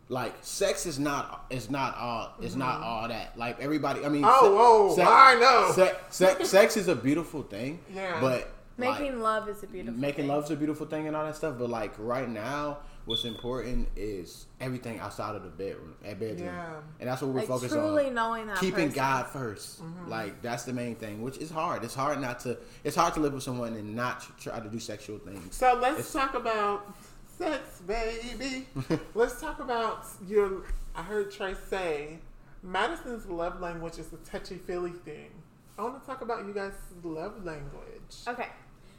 [0.09, 2.85] like sex is not is not all is not mm-hmm.
[2.85, 3.37] all that.
[3.37, 5.71] Like everybody, I mean, Oh, oh, I know.
[5.75, 7.79] Sex, sex, sex is a beautiful thing.
[7.95, 8.23] Yeah.
[8.23, 10.29] but making like, love is a beautiful making thing.
[10.29, 11.57] love's a beautiful thing and all that stuff.
[11.59, 16.75] But like right now, what's important is everything outside of the bedroom, at bedroom, Yeah.
[17.01, 18.95] and that's what we're Like, focused truly on knowing that keeping person.
[18.95, 20.11] God 1st mm-hmm.
[20.11, 21.85] Like that's the main thing, which is hard.
[21.85, 22.59] It's hard not to.
[22.85, 25.55] It's hard to live with someone and not try to do sexual things.
[25.55, 26.95] So let's It's- talk about
[27.39, 28.69] sex, baby.
[29.15, 30.63] let's talk about your.
[30.95, 32.19] I heard Tre say
[32.63, 35.31] Madison's love language is a touchy feely thing.
[35.79, 36.73] I want to talk about you guys'
[37.03, 38.15] love language.
[38.29, 38.49] Okay.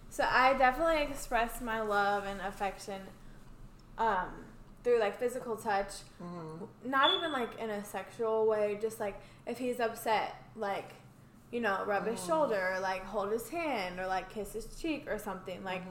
[0.09, 3.01] So I definitely express my love and affection
[3.97, 4.27] um,
[4.83, 5.91] through like physical touch.
[6.85, 10.91] Not even like in a sexual way, just like if he's upset, like,
[11.51, 15.05] you know, rub his shoulder or like hold his hand or like kiss his cheek
[15.09, 15.63] or something.
[15.63, 15.83] Like,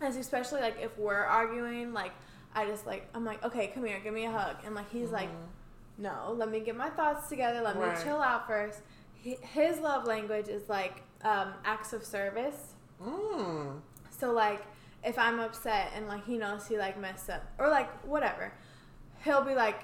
[0.00, 2.12] as especially like if we're arguing, like,
[2.54, 4.56] I just like, I'm like, okay, come here, give me a hug.
[4.64, 5.28] And like, he's like,
[5.98, 7.96] no, let me get my thoughts together, let Right.
[7.96, 8.80] me chill out first.
[9.14, 12.74] He, his love language is like um, acts of service.
[13.02, 13.80] Mm.
[14.10, 14.62] So like
[15.04, 18.52] if I'm upset and like he knows he like messed up or like whatever,
[19.22, 19.80] he'll be like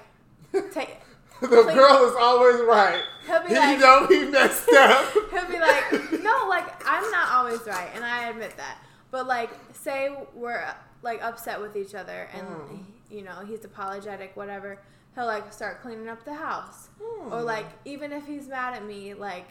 [0.71, 0.97] take
[1.39, 3.03] The girl is always right.
[3.27, 5.13] He'll be he like- know he messed up.
[5.31, 8.79] he'll be like no like I'm not always right and I admit that.
[9.11, 10.65] But like say we're
[11.03, 12.75] like upset with each other and hmm.
[13.09, 14.81] you know he's apologetic whatever,
[15.15, 16.89] he'll like start cleaning up the house.
[17.29, 17.45] Or hmm.
[17.45, 19.47] like even if he's mad at me like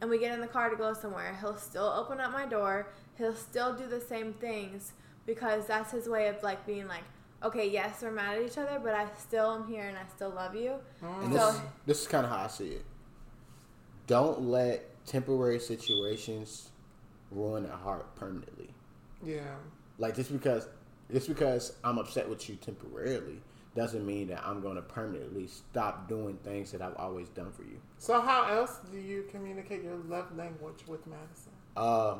[0.00, 2.92] and we get in the car to go somewhere, he'll still open up my door.
[3.16, 4.92] He'll still do the same things
[5.26, 7.04] because that's his way of like being like,
[7.42, 10.30] okay, yes, we're mad at each other, but I still am here and I still
[10.30, 10.74] love you.
[11.02, 12.84] And this, So this is kind of how I see it.
[14.06, 16.70] Don't let temporary situations
[17.30, 18.70] ruin a heart permanently.
[19.24, 19.40] yeah.
[19.98, 20.66] Like just because
[21.12, 23.40] just because I'm upset with you temporarily
[23.76, 27.62] doesn't mean that I'm going to permanently stop doing things that I've always done for
[27.62, 27.78] you.
[27.98, 31.52] So how else do you communicate your love language with Madison?
[31.76, 32.16] Uh,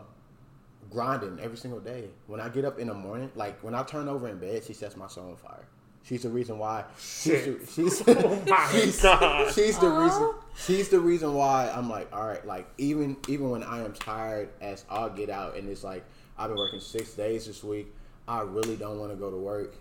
[0.91, 2.09] grinding every single day.
[2.27, 4.73] When I get up in the morning, like when I turn over in bed, she
[4.73, 5.67] sets my soul on fire.
[6.03, 6.85] She's the reason why.
[6.99, 9.53] She's the, she's, Oh my she's, God.
[9.53, 10.35] she's the reason.
[10.55, 14.51] She's the reason why I'm like, all right, like even even when I am tired
[14.61, 16.05] as I'll get out and it's like
[16.37, 17.87] I've been working six days this week.
[18.29, 19.75] I really don't want to go to work.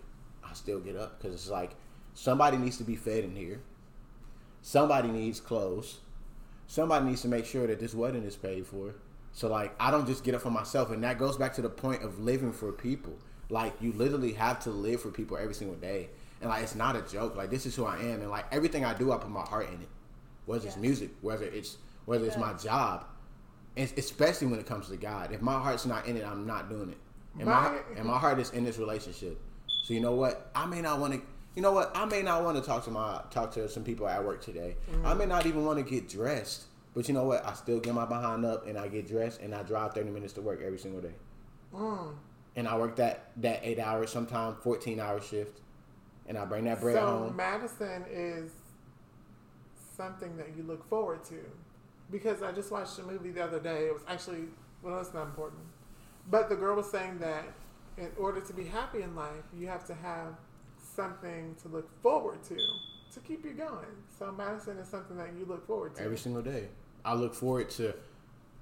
[0.44, 1.72] I still get up because it's like
[2.14, 3.62] somebody needs to be fed in here.
[4.62, 6.00] Somebody needs clothes.
[6.68, 8.96] Somebody needs to make sure that this wedding is paid for.
[9.34, 11.70] So like I don't just get it for myself, and that goes back to the
[11.70, 13.18] point of living for people.
[13.50, 16.10] Like you literally have to live for people every single day,
[16.40, 17.36] and like it's not a joke.
[17.36, 19.68] Like this is who I am, and like everything I do, I put my heart
[19.68, 19.90] in it.
[20.46, 23.06] Whether it's music, whether it's whether it's my job,
[23.76, 25.32] and especially when it comes to God.
[25.32, 26.98] If my heart's not in it, I'm not doing it.
[27.40, 29.40] And My- my and my heart is in this relationship.
[29.84, 30.52] So you know what?
[30.56, 31.22] I may not want to.
[31.56, 31.92] You know what?
[31.96, 34.76] I may not want to talk to my talk to some people at work today.
[35.04, 35.30] I may mm.
[35.30, 36.66] not even want to get dressed.
[36.94, 37.46] But you know what?
[37.46, 40.34] I still get my behind up and I get dressed and I drive thirty minutes
[40.34, 41.14] to work every single day.
[41.74, 42.14] Mm.
[42.56, 45.62] And I work that that eight hours, sometimes fourteen hour shift,
[46.28, 47.36] and I bring that bread so home.
[47.36, 48.52] Madison is
[49.96, 51.40] something that you look forward to
[52.12, 53.88] because I just watched a movie the other day.
[53.88, 54.46] It was actually
[54.84, 55.62] well, it's not important,
[56.30, 57.46] but the girl was saying that
[57.98, 60.36] in order to be happy in life, you have to have
[60.96, 62.58] something to look forward to
[63.14, 63.86] to keep you going.
[64.20, 66.04] So Madison is something that you look forward to.
[66.04, 66.68] every single day.
[67.06, 67.94] I look forward to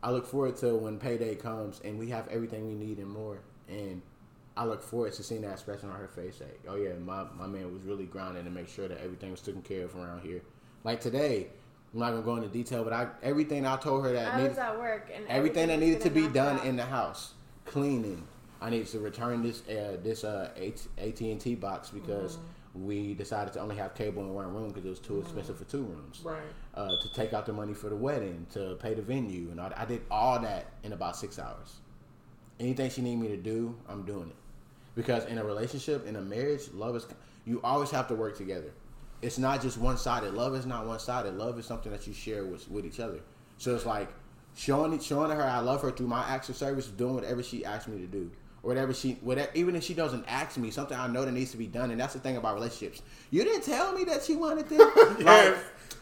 [0.04, 3.40] I look forward to when payday comes and we have everything we need and more.
[3.70, 4.02] And
[4.58, 7.48] I look forward to seeing that expression on her face like, oh yeah, my, my
[7.48, 10.42] man was really grinding to make sure that everything was taken care of around here.
[10.84, 11.48] Like today,
[11.94, 14.50] I'm not gonna go into detail, but I everything I told her that I needed,
[14.50, 16.66] was at work and everything that needed to be done out.
[16.66, 17.34] in the house,
[17.66, 18.28] cleaning.
[18.60, 22.46] I needed to return this uh, this uh, AT and T box because Mm-hmm.
[22.74, 25.66] We decided to only have cable in one room because it was too expensive for
[25.66, 26.42] two rooms Right.
[26.76, 29.72] uh, to take out the money for the wedding, to pay the venue, and all.
[29.76, 31.80] I did all that in about six hours.
[32.60, 34.36] Anything she need me to do, I'm doing it.
[34.96, 37.06] Because in a relationship, in a marriage, love is
[37.46, 38.72] you always have to work together.
[39.22, 40.34] It's not just one sided.
[40.34, 41.36] Love is not one sided.
[41.36, 43.20] Love is something that you share with with each other.
[43.58, 44.10] So it's like
[44.56, 47.64] showing it, showing her I love her through my acts of service, doing whatever she
[47.66, 48.32] asks me to do,
[48.62, 49.50] whatever she, whatever.
[49.54, 51.92] Even if she doesn't ask me, something I know that needs to be done.
[51.92, 53.02] And that's the thing about relationships.
[53.30, 54.82] You didn't tell me that she wanted this.
[55.22, 55.56] Like,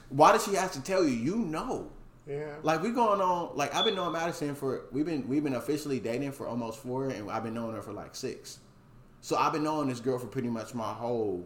[0.09, 1.11] why does she have to tell you?
[1.11, 1.91] You know.
[2.27, 2.55] Yeah.
[2.61, 5.99] Like we going on like I've been knowing Madison for we've been we've been officially
[5.99, 8.59] dating for almost four and I've been knowing her for like six.
[9.21, 11.45] So I've been knowing this girl for pretty much my whole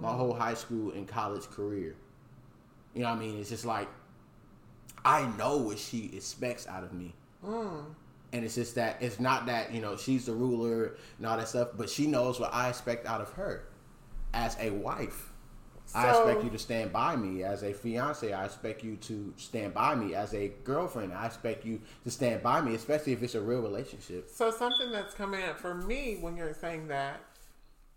[0.00, 1.96] my whole high school and college career.
[2.94, 3.40] You know what I mean?
[3.40, 3.88] It's just like
[5.04, 7.12] I know what she expects out of me.
[7.44, 7.86] Mm.
[8.32, 11.48] And it's just that it's not that, you know, she's the ruler and all that
[11.48, 13.64] stuff, but she knows what I expect out of her
[14.32, 15.30] as a wife.
[15.92, 18.32] I expect you to stand by me as a fiance.
[18.32, 21.12] I expect you to stand by me as a girlfriend.
[21.12, 24.30] I expect you to stand by me, especially if it's a real relationship.
[24.30, 27.20] So something that's coming up for me when you're saying that,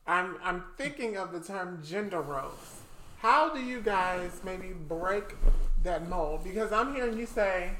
[0.07, 2.81] I'm I'm thinking of the term gender roles.
[3.19, 5.35] How do you guys maybe break
[5.83, 6.43] that mold?
[6.43, 7.71] Because I'm hearing you say,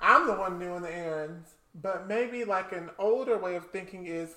[0.00, 1.50] I'm the one doing the errands,
[1.82, 4.30] but maybe like an older way of thinking is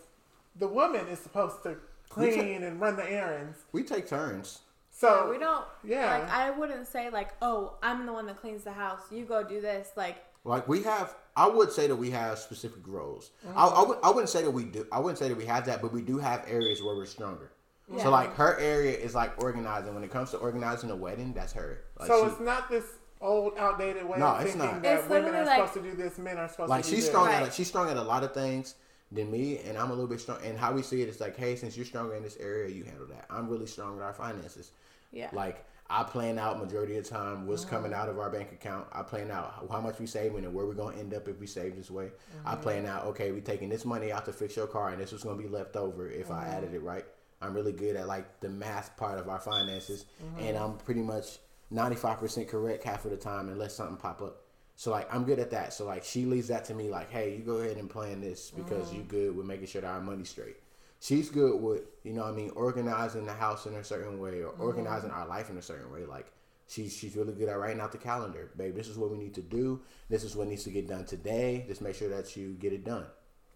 [0.57, 1.77] the woman is supposed to
[2.17, 3.57] We clean and run the errands.
[3.71, 4.59] We take turns.
[4.91, 5.65] So Yeah, we don't.
[5.83, 6.17] yeah.
[6.19, 9.01] Like I wouldn't say like, oh, I'm the one that cleans the house.
[9.11, 9.89] You go do this.
[9.95, 13.31] Like Like we have, I would say that we have specific roles.
[13.43, 13.57] I, Mm-hmm.
[13.79, 14.85] I, would, I wouldn't say that we do.
[14.91, 17.51] I wouldn't say that we have that, but we do have areas where we're stronger.
[17.91, 18.03] Yeah.
[18.03, 19.93] So like her area is like organizing.
[19.95, 21.79] When it comes to organizing a wedding, that's her.
[21.97, 22.85] Like so she- it's not this
[23.21, 24.81] old outdated way No, of it's thinking not.
[24.81, 26.95] that It's women are like- supposed to do this, men are supposed like to do
[26.95, 27.11] she's this.
[27.11, 27.43] strong Right.
[27.43, 28.75] at she's strong at a lot of things
[29.11, 31.35] than me and i'm a little bit strong and how we see it is like
[31.35, 33.25] hey since you're stronger in this area you handle that.
[33.29, 34.71] I'm really strong with our finances.
[35.11, 35.29] Yeah.
[35.33, 37.75] like i plan out majority of the time what's mm-hmm.
[37.75, 38.87] coming out of our bank account.
[38.93, 41.37] I plan out how much we saving and where we're going to end up if
[41.37, 42.11] we save this way.
[42.45, 42.61] I mm-hmm.
[42.61, 45.23] plan out okay we're taking this money out to fix your car and this was
[45.23, 46.51] going to be left over if i mm-hmm.
[46.51, 47.05] added it right?
[47.41, 50.05] I'm really good at like the math part of our finances
[50.39, 51.39] and i'm pretty much
[51.73, 54.41] 95% correct half of the time unless something pop up
[54.81, 55.73] so like I'm good at that.
[55.73, 58.49] So like she leaves that to me like, hey, you go ahead and plan this
[58.49, 59.07] because you mm.
[59.09, 60.57] good with making sure that our money's straight.
[60.99, 64.41] She's good with, you know what I mean, organizing the house in a certain way
[64.41, 64.63] or mm-hmm.
[64.63, 66.05] organizing our life in a certain way.
[66.05, 66.31] Like
[66.67, 68.49] she's she's really good at writing out the calendar.
[68.57, 69.81] Babe, this is what we need to do.
[70.09, 71.63] This is what needs to get done today.
[71.67, 73.05] Just make sure that you get it done.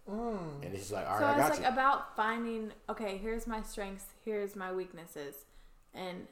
[0.08, 0.62] Mm.
[0.62, 1.72] And it's just like, all so right, I it's got like you.
[1.72, 2.72] about finding.
[2.88, 4.04] Okay, here's my strengths.
[4.24, 5.34] Here's my weaknesses,
[5.92, 6.28] and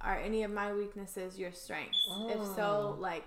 [0.00, 1.98] are any of my weaknesses your strengths?
[2.28, 3.00] If so, oh.
[3.00, 3.24] like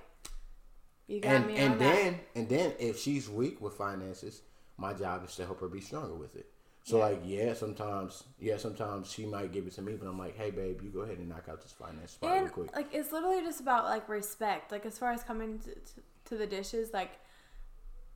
[1.08, 2.40] you got and me and on then that.
[2.40, 4.42] and then if she's weak with finances,
[4.78, 6.48] my job is to help her be stronger with it.
[6.86, 10.38] So like, yeah, sometimes, yeah, sometimes she might give it to me, but I'm like,
[10.38, 12.76] hey, babe, you go ahead and knock out this finance spot and real quick.
[12.76, 14.72] like it's literally just about like respect.
[14.72, 17.12] Like as far as coming to, to, to the dishes, like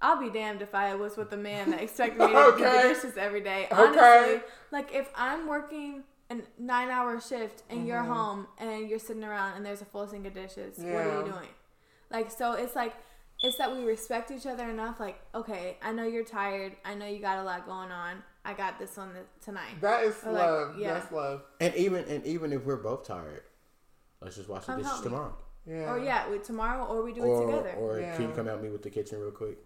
[0.02, 2.42] I'll be damned if I was with a man that expected me to do the
[2.68, 2.94] Okay.
[2.94, 3.68] dishes every day.
[3.72, 3.80] Okay.
[3.82, 4.42] Honestly,
[4.72, 8.12] like if I'm working a nine hour shift and you're Mm-hmm.
[8.14, 11.32] home and you're sitting around and there's a full sink of dishes, what are you
[11.32, 11.50] doing?
[12.10, 12.94] Like so, it's like
[13.44, 15.00] it's that we respect each other enough.
[15.00, 16.76] Like okay, I know you're tired.
[16.86, 18.24] I know you got a lot going on.
[18.46, 19.80] I got this one th- tonight.
[19.82, 20.80] That is Or, like, love.
[20.80, 20.94] yeah.
[20.94, 21.42] That's love.
[21.60, 23.44] And even and even if we're both tired,
[24.22, 25.10] let's just watch the Come dishes help me.
[25.12, 25.36] tomorrow.
[25.66, 25.92] Yeah.
[25.94, 27.72] Or yeah, we, tomorrow or we do it together.
[27.78, 29.58] or can you come help me with the kitchen real quick?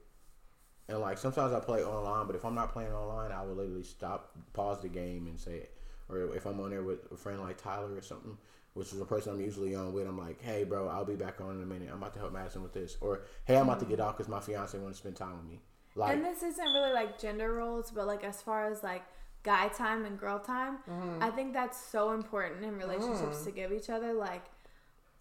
[0.89, 3.84] And like sometimes I play online, but if I'm not playing online, I will literally
[3.84, 5.78] stop, pause the game, and say it.
[6.12, 8.38] Or if I'm on there with a friend like Tyler or something,
[8.74, 11.41] which is a person I'm usually on with, I'm like, hey, bro, I'll be back
[11.41, 11.89] on in a minute.
[11.91, 12.97] I'm about to help Madison with this.
[13.01, 15.45] Or hey, I'm about to get off because my fiance want to spend time with
[15.45, 15.59] me.
[15.95, 19.03] Like, and this isn't really like gender roles, but like as far as like
[19.43, 21.22] guy time and girl time, Mm-hmm.
[21.24, 23.43] I think that's so important in relationships Mm.
[23.45, 24.14] to give each other.
[24.14, 24.43] Like,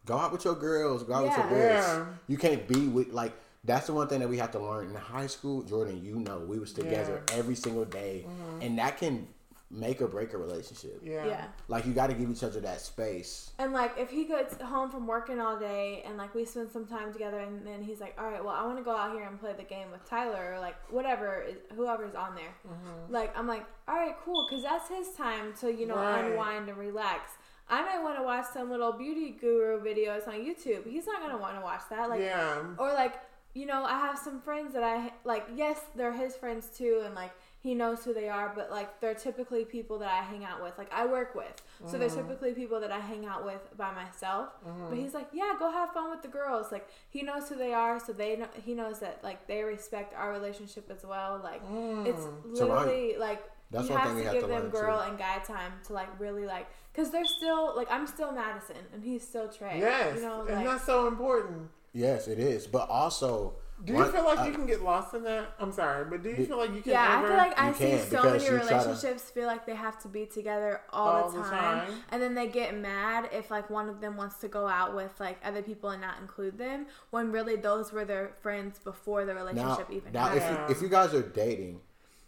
[0.07, 1.03] Go out with your girls.
[1.03, 1.51] Go out with your Yeah.
[1.51, 1.85] boys.
[1.99, 2.07] Yeah.
[2.29, 3.33] You can't be with like.
[3.65, 6.03] That's the one thing that we have to learn in high school, Jordan.
[6.03, 7.37] You know, we was together Yeah.
[7.37, 8.27] every single day,
[8.63, 9.29] and that can
[9.71, 11.01] make or break a relationship.
[11.03, 11.25] Yeah.
[11.25, 11.45] yeah.
[11.69, 13.53] Like you got to give each other that space.
[13.59, 16.87] And like if he gets home from working all day and like we spend some
[16.87, 19.25] time together and then he's like, all right, well I want to go out here
[19.25, 22.55] and play the game with Tyler or like whatever, is, whoever's on there.
[22.67, 23.13] Mm-hmm.
[23.13, 26.25] Like I'm like, all right, cool, because that's his time to you know Right.
[26.25, 27.33] unwind and relax.
[27.69, 30.85] I might want to watch some little beauty guru videos on YouTube.
[30.91, 32.11] He's not gonna want to watch that.
[32.11, 32.61] Like yeah.
[32.77, 33.15] or like
[33.55, 37.17] you know i have some friends that i like yes they're his friends too and
[37.17, 37.33] like
[37.63, 40.77] he knows who they are but like they're typically people that i hang out with
[40.79, 42.17] like i work with so they're mm-hmm.
[42.29, 44.89] typically people that i hang out with by myself mm-hmm.
[44.89, 47.73] but he's like yeah go have fun with the girls like he knows who they
[47.73, 51.65] are so they know he knows that like they respect our relationship as well like
[51.71, 52.07] mm.
[52.07, 52.23] it's
[52.59, 52.87] So, right.
[52.87, 55.11] literally like That's you one have thing to have give to them girl too.
[55.11, 59.03] and guy time to like really like because they're still like i'm still madison and
[59.05, 60.17] he's still tre Yes.
[60.17, 61.71] you know and like that's so important.
[61.93, 62.67] Yes, it is.
[62.67, 63.55] But also,
[63.85, 65.55] Do you one- feel like I- you can get lost in that?
[65.59, 67.99] I'm sorry, but do you feel like you can Yeah, I feel like I see
[67.99, 71.31] so many you try to- relationships feel like they have to be together all, All
[71.31, 72.03] the, the time, time.
[72.11, 75.19] and then they get mad if like one of them wants to go out with
[75.19, 79.33] like other people and not include them, when really those were their friends before the
[79.33, 81.81] now, relationship even now if you, if you guys are dating,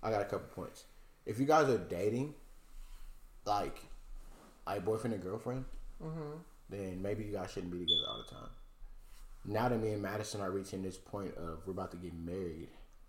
[0.03, 0.85] I got a couple points.
[1.27, 2.35] If you guys are dating,
[3.45, 3.79] like,
[4.67, 5.65] like boyfriend and girlfriend,
[6.03, 6.31] Mm-hmm.
[6.71, 8.49] then maybe you guys shouldn't be together all the time.
[9.45, 12.68] Now that me and Madison are reaching this point of we're about to get married,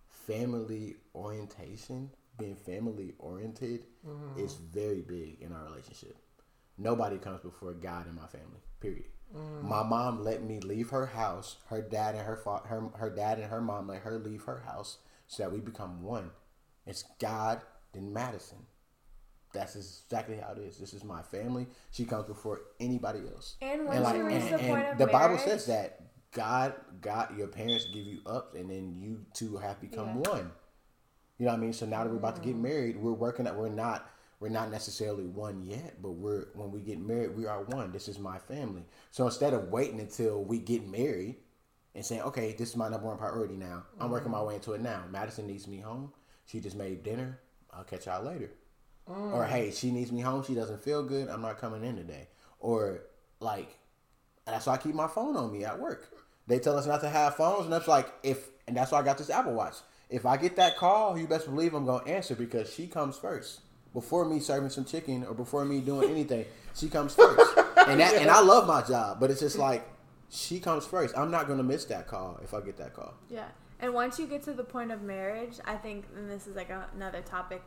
[0.10, 4.38] family orientation, being family oriented, Mm-hmm.
[4.40, 6.18] is very big in our relationship.
[6.78, 8.60] Nobody comes before God in my family.
[8.82, 9.06] Period.
[9.34, 9.70] Mm-hmm.
[9.70, 11.56] My mom let me leave her house.
[11.68, 14.60] Her dad and her fa- her her dad and her mom let her leave her
[14.66, 16.32] house so that we become one.
[16.86, 17.62] It's God
[17.94, 18.58] then Madison.
[19.54, 20.78] That's exactly how it is.
[20.78, 21.68] This is my family.
[21.92, 23.56] She comes before anybody else.
[23.62, 26.02] And once you reach the point of the Bible says that
[26.34, 30.32] God, God, your parents give you up, and then you two have become Yeah.
[30.32, 30.52] one.
[31.38, 31.74] You know what I mean?
[31.74, 32.64] So now that we're about to get mm-hmm.
[32.64, 34.10] married, we're working at we're not
[34.40, 37.92] we're not necessarily one yet, but we're when we get married, we are one.
[37.92, 38.86] This is my family.
[39.12, 41.38] So instead of waiting until we get married
[41.96, 43.84] and saying, Okay, this is my number one priority now.
[44.00, 44.48] I'm working my mm-hmm.
[44.48, 45.04] way into it now.
[45.10, 46.12] Madison needs me home.
[46.46, 47.40] She just made dinner.
[47.72, 48.52] I'll catch y'all later.
[49.06, 49.50] Or mm.
[49.50, 50.44] hey, she needs me home.
[50.44, 51.28] She doesn't feel good.
[51.28, 52.30] I'm not coming in today.
[52.60, 53.02] Or
[53.40, 53.78] like
[54.46, 56.10] that's why I keep my phone on me at work.
[56.48, 59.04] They tell us not to have phones, and that's like if, and that's why I
[59.04, 59.76] got this Apple Watch.
[60.10, 63.62] If I get that call, you best believe I'm gonna answer because she comes first
[63.94, 66.46] before me serving some chicken or before me doing anything.
[66.76, 69.88] she comes first, and that, and I love my job, but it's just like
[70.30, 71.18] she comes first.
[71.18, 73.14] I'm not gonna miss that call if I get that call.
[73.30, 73.48] Yeah.
[73.80, 76.70] And once you get to the point of marriage, I think, and this is like
[76.70, 77.62] a, another topic,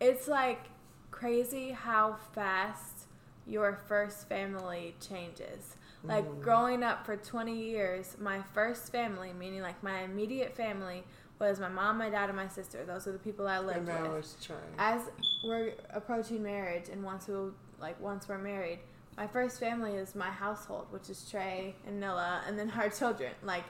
[0.00, 0.66] it's like
[1.10, 3.06] crazy how fast
[3.46, 5.76] your first family changes.
[6.06, 11.04] Like growing up for 20 years, my first family, meaning like my immediate family,
[11.38, 12.84] was my mom, my dad, and my sister.
[12.84, 14.18] Those are the people I lived and now with.
[14.20, 14.56] it's Tre.
[14.78, 15.02] As
[15.44, 17.34] we're approaching marriage, and once we
[17.78, 18.78] like once we're married,
[19.16, 23.32] my first family is my household, which is Tre and Nilla, and then our children.
[23.42, 23.64] Like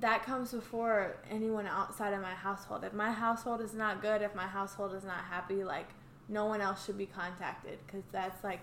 [0.00, 2.84] that comes before anyone outside of my household.
[2.84, 5.88] If my household is not good, if my household is not happy, like
[6.28, 8.60] no one else should be contacted because that's like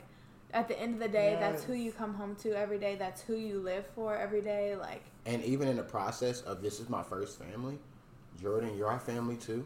[0.57, 2.95] at the end of the day, that's who you come home to every day.
[2.95, 4.75] That's who you live for every day.
[4.75, 7.77] Like And even in the process of this is my first family,
[8.41, 9.65] Jordan, you're our family too.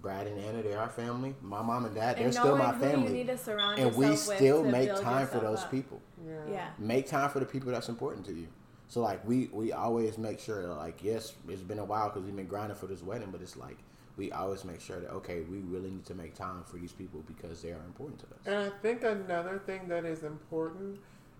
[0.00, 1.34] Brad and Anna, they're our family.
[1.40, 3.12] My mom and dad, they're and still my who you family.
[3.12, 5.70] need to surround And we yourself with still to make time for those up.
[5.70, 6.00] people.
[6.26, 6.32] Yeah.
[6.50, 6.68] Yeah.
[6.78, 8.48] make time for the people that's important to you.
[8.88, 12.36] So like we we always make sure like yes, it's been a while because we've
[12.36, 13.78] been grinding for this wedding, but it's like
[14.16, 17.22] we always make sure that okay, we really need to make time for these people
[17.26, 18.40] because they are important to us.
[18.46, 20.98] And I think another thing that is important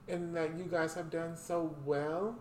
[0.09, 2.37] and that you guys have done so well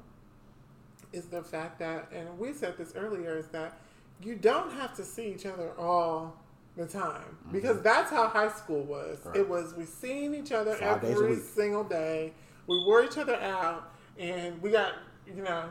[1.14, 3.78] is the fact that, and we said this earlier, is that
[4.24, 6.38] you don't have to see each other all
[6.78, 7.52] the time mm-hmm.
[7.52, 9.20] because that's how high school was.
[9.26, 9.38] Right.
[9.38, 12.34] It was we seen each other Five every single day.
[12.68, 14.94] We wore each other out, and we got
[15.28, 15.70] you know.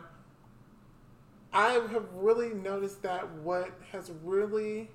[1.53, 4.89] I have really noticed that what has really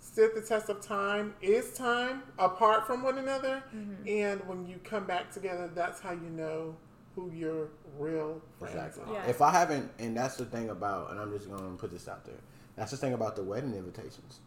[0.00, 3.62] stood the test of time is time apart from one another,
[4.06, 6.76] and when you come back together, that's how you know
[7.14, 9.02] who your real friends Exactly.
[9.04, 9.12] are.
[9.24, 9.28] Yeah.
[9.28, 12.24] If I haven't, and that's the thing about, and I'm just gonna put this out
[12.24, 12.38] there.
[12.76, 14.40] That's the thing about the wedding invitations.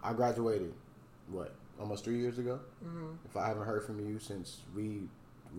[0.00, 0.72] I graduated,
[1.28, 2.60] what, almost three years ago.
[2.82, 5.08] hmm If I haven't heard from you since we,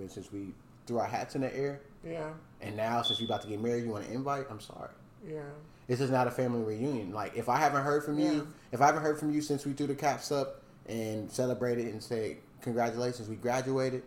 [0.08, 0.54] since we
[0.88, 2.30] threw our hats in the air, Yeah,
[2.62, 4.46] and now since you're about to get married, you want to invite?
[4.50, 4.90] I'm sorry.
[5.28, 5.42] yeah.
[5.88, 7.12] This is not a family reunion.
[7.14, 9.74] Like if I haven't heard from you, if I haven't heard from you since we
[9.74, 14.02] threw the caps up and celebrated and said congratulations, we graduated.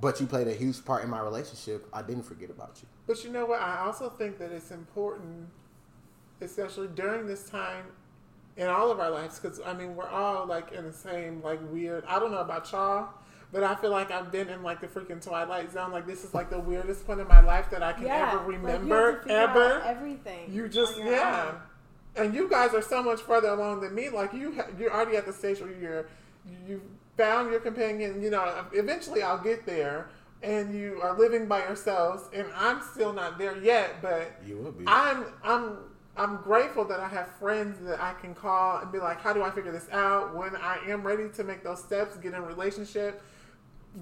[0.00, 1.86] But you played a huge part in my relationship.
[1.92, 2.88] I didn't forget about you.
[3.06, 3.60] But you know what?
[3.60, 5.48] I also think that it's important,
[6.40, 7.86] especially during this time
[8.56, 11.60] in all of our lives, because I mean, we're all like in the same like
[11.72, 12.04] weird.
[12.06, 13.08] I don't know about y'all,
[13.52, 15.92] but I feel like I've been in like the freaking twilight zone.
[15.92, 18.38] Like this is like the weirdest point in my life that I can yeah, ever
[18.38, 19.80] like, you have remember to figure out ever.
[19.82, 20.52] everything.
[20.52, 21.52] You just on your yeah.
[21.52, 22.24] own.
[22.24, 24.08] And you guys are so much further along than me.
[24.08, 26.06] Like you, ha- you're already at the stage where you're,
[26.66, 26.80] you
[27.16, 28.22] found your companion.
[28.22, 30.08] You know, eventually I'll get there,
[30.42, 34.02] and you are living by yourselves, and I'm still not there yet.
[34.02, 34.84] But You will be.
[34.86, 35.76] I'm, I'm,
[36.16, 39.42] I'm grateful that I have friends that I can call and be like, how do
[39.42, 40.34] I figure this out?
[40.36, 43.22] When I am ready to make those steps, get in a relationship,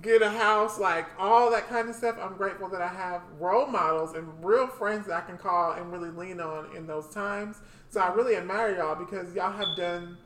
[0.03, 2.17] get a house, like all that kind of stuff.
[2.23, 5.93] I'm grateful that I have role models and real friends that I can call and
[5.93, 7.61] really lean on in those times.
[7.89, 10.17] So I really admire y'all because y'all have done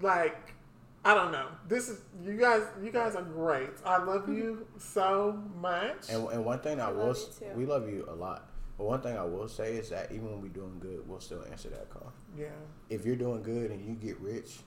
[0.00, 0.54] like
[1.02, 1.46] I don't know.
[1.66, 2.62] This is you guys.
[2.82, 3.70] You guys are great.
[3.86, 6.10] I love you so much.
[6.10, 7.52] And, and one thing I, I will, love s- you too.
[7.56, 8.50] we love you a lot.
[8.76, 11.42] But one thing I will say is that even when we're doing good, we'll still
[11.50, 12.12] answer that call.
[12.38, 12.46] yeah,
[12.90, 14.58] If you're doing good and you get rich,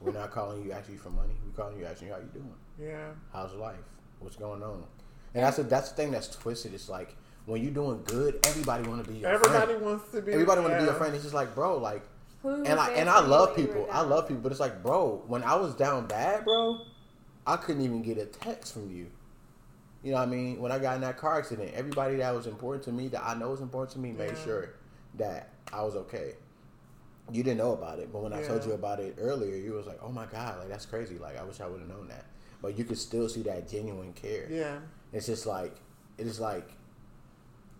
[0.00, 1.34] we're not calling you asking you for money.
[1.44, 2.54] We're calling you asking you how you doing.
[2.80, 3.76] yeah, How's life?
[4.20, 4.84] What's going on?
[5.34, 6.72] And that's a, that's the thing that's twisted.
[6.74, 7.14] It's like
[7.46, 9.84] when you're doing good, everybody want to be your everybody friend.
[9.84, 10.32] wants to be.
[10.32, 10.90] Everybody want to be yeah.
[10.90, 11.14] your friend.
[11.14, 12.02] It's just like, bro, like,
[12.42, 13.88] Who and I and I love when you were people.
[13.92, 16.80] I love people, but it's like, bro, when I was down bad, bro,
[17.46, 19.06] I couldn't even get a text from you.
[20.02, 20.60] You know what I mean?
[20.60, 23.34] When I got in that car accident, everybody that was important to me, that I
[23.34, 24.44] know was important to me, made Yeah.
[24.44, 24.70] sure
[25.14, 26.34] that I was okay.
[27.32, 29.86] You didn't know about it, but when I told you about it earlier, you was
[29.86, 31.18] like, "Oh my god, like that's crazy!
[31.18, 32.24] Like I wish I would have known that."
[32.62, 34.46] But you could still see that genuine care.
[34.50, 34.78] Yeah,
[35.12, 35.74] It's just like
[36.18, 36.68] it's like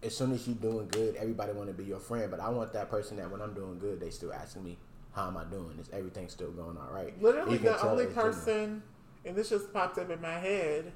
[0.02, 2.30] as soon as you doing good, everybody want to be your friend.
[2.30, 4.78] But I want that person that when I'm doing good, they still asking me,
[5.12, 5.78] "How am I doing?
[5.80, 8.34] Is everything still going all right?" literally the only it's genuine.
[8.34, 8.82] person,
[9.24, 10.92] and this just popped up in my head.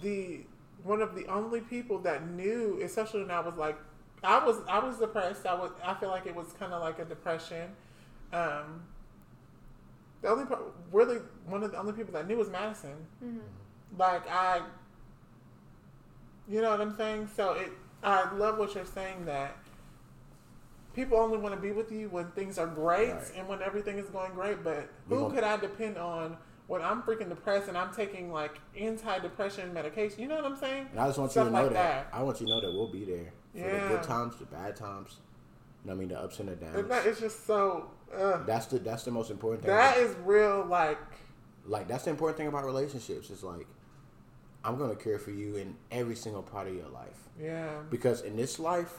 [0.00, 0.40] The
[0.82, 3.78] one of the only people that knew, especially when I was like,
[4.24, 5.46] I was I was depressed.
[5.46, 7.70] I was I feel like it was kind of like a depression.
[8.32, 8.82] Um,
[10.22, 10.44] the only
[10.92, 11.16] really
[11.46, 12.94] one of the only people that knew was Madison.
[13.22, 13.40] Mhm.
[13.98, 14.62] Like I,
[16.48, 17.28] you know what I'm saying.
[17.34, 19.56] So it, I love what you're saying that
[20.94, 23.32] people only want to be with you when things are great Right.
[23.36, 24.62] and when everything is going great.
[24.62, 26.36] But We who could I depend on
[26.68, 30.20] when I'm freaking depressed and I'm taking like anti-depression medication?
[30.20, 30.88] You know what I'm saying?
[30.92, 32.06] And I just want you to know like that.
[32.12, 33.88] I want you to know that we'll be there for Yeah.
[33.88, 35.16] the good times, the bad times.
[35.84, 36.76] You know I mean, the ups and the downs.
[36.76, 37.90] And that is just so.
[38.16, 39.74] Uh, that's the that's the most important thing.
[39.74, 40.64] that is real.
[40.64, 40.98] Like
[41.64, 43.30] like that's the important thing about relationships.
[43.30, 43.66] It's like
[44.64, 47.28] I'm gonna care for you in every single part of your life.
[47.40, 48.98] yeah, Because in this life,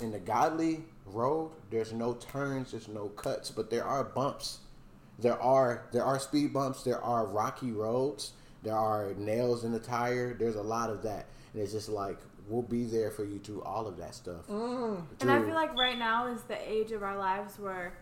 [0.00, 4.58] in the godly road, there's no turns, there's no cuts, but there are bumps.
[5.18, 8.32] There are there are speed bumps, there are rocky roads,
[8.62, 10.34] there are nails in the tire.
[10.34, 12.18] There's a lot of that, and it's just like
[12.48, 14.46] we'll be there for you through all of that stuff.
[14.48, 17.94] mm, And I feel like right now is the age of our lives where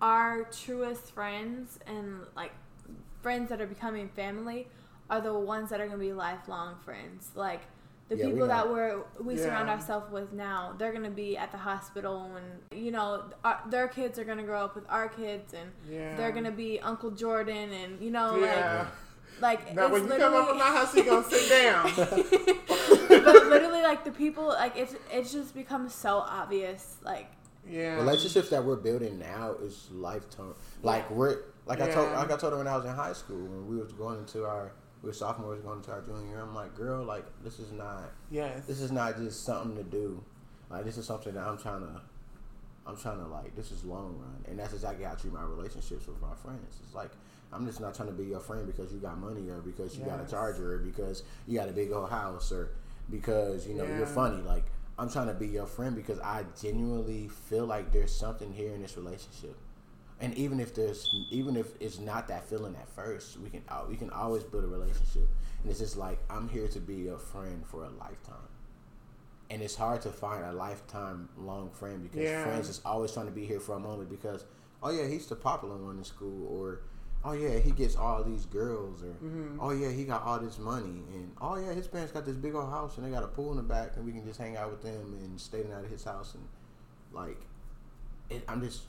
[0.00, 2.52] our truest friends and like
[3.22, 4.68] friends that are becoming family
[5.10, 7.30] are the ones that are going to be lifelong friends.
[7.34, 7.60] Like
[8.08, 11.36] the Yeah, we people that we're we surround ourselves with now, they're going to be
[11.36, 14.84] at the hospital and you know our, their kids are going to grow up with
[14.88, 16.16] our kids and yeah.
[16.16, 18.86] they're going to be Uncle Jordan and you know Yeah.
[19.40, 21.48] like like Now it's when you come up in literally- my house, you gonna sit
[21.48, 22.98] down.
[23.24, 27.30] but literally like the people like it's it's just become so obvious like
[27.68, 27.96] Yeah.
[27.96, 30.54] relationships that we're building now is lifetime.
[30.82, 31.16] Like Yeah.
[31.16, 33.66] we're like I told like I told her when I was in high school when
[33.68, 36.40] we was going into our we were sophomores going into our junior year.
[36.40, 38.66] I'm like, girl, like this is not yes.
[38.66, 40.22] this is not just something to do.
[40.70, 42.00] Like this is something that I'm trying to
[42.86, 45.42] I'm trying to like this is long run, and that's exactly how I treat my
[45.44, 46.78] relationships with my friends.
[46.84, 47.10] It's like
[47.52, 50.04] I'm just not trying to be your friend because you got money or because you
[50.04, 52.70] got a charger or because you got a big old house or
[53.10, 53.96] because you know Yeah.
[53.98, 54.42] you're funny.
[54.42, 54.64] Like
[54.98, 58.82] I'm trying to be your friend because I genuinely feel like there's something here in
[58.82, 59.56] this relationship.
[60.20, 63.96] And even if there's, even if it's not that feeling at first, we can we
[63.96, 65.28] can always build a relationship.
[65.62, 68.48] And it's just like I'm here to be a friend for a lifetime.
[69.50, 72.42] And it's hard to find a lifetime long friend because Yeah.
[72.42, 74.44] friends is always trying to be here for a moment because
[74.82, 76.80] oh yeah he's the popular one in school or
[77.24, 79.58] oh yeah he gets all these girls or Mm-hmm.
[79.60, 82.54] oh yeah he got all this money and oh yeah his parents got this big
[82.54, 84.56] old house and they got a pool in the back and we can just hang
[84.56, 86.42] out with them and stay the night at his house and
[87.12, 87.38] like
[88.30, 88.82] it, I'm just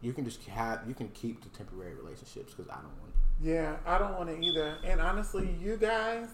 [0.00, 3.48] you can just have you can keep the temporary relationships because I don't want it.
[3.50, 4.78] Yeah, I don't want it either.
[4.84, 6.28] And honestly, you guys,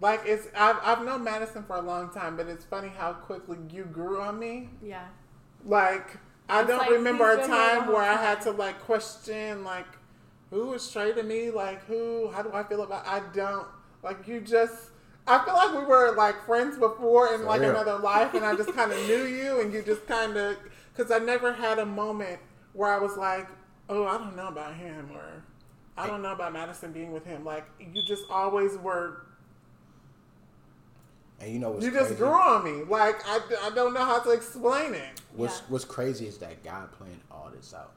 [0.00, 3.56] like it's I've I've known Madison for a long time, but it's funny how quickly
[3.70, 4.70] you grew on me.
[4.82, 5.06] Yeah.
[5.64, 6.18] Like
[6.48, 9.64] I don't like remember a been here the time where I had to like question
[9.64, 9.86] like
[10.50, 13.06] who is straight to me, like who, how do I feel about?
[13.06, 13.66] I don't
[14.02, 14.90] like you just.
[15.26, 17.70] I feel like we were like friends before in For like real.
[17.70, 20.56] another life, and I just kind of knew you, and you just kind of
[20.96, 22.40] because I never had a moment
[22.72, 23.46] where I was like,
[23.88, 25.44] oh, I don't know about him, or
[25.96, 27.44] I don't know about Madison being with him.
[27.44, 29.26] Like you just always were.
[31.40, 32.18] And you know what's You just crazy?
[32.18, 32.84] grew on me.
[32.84, 35.20] Like I, I don't know how to explain it.
[35.34, 35.64] What's Yeah.
[35.68, 37.92] what's crazy is that God planned all this out.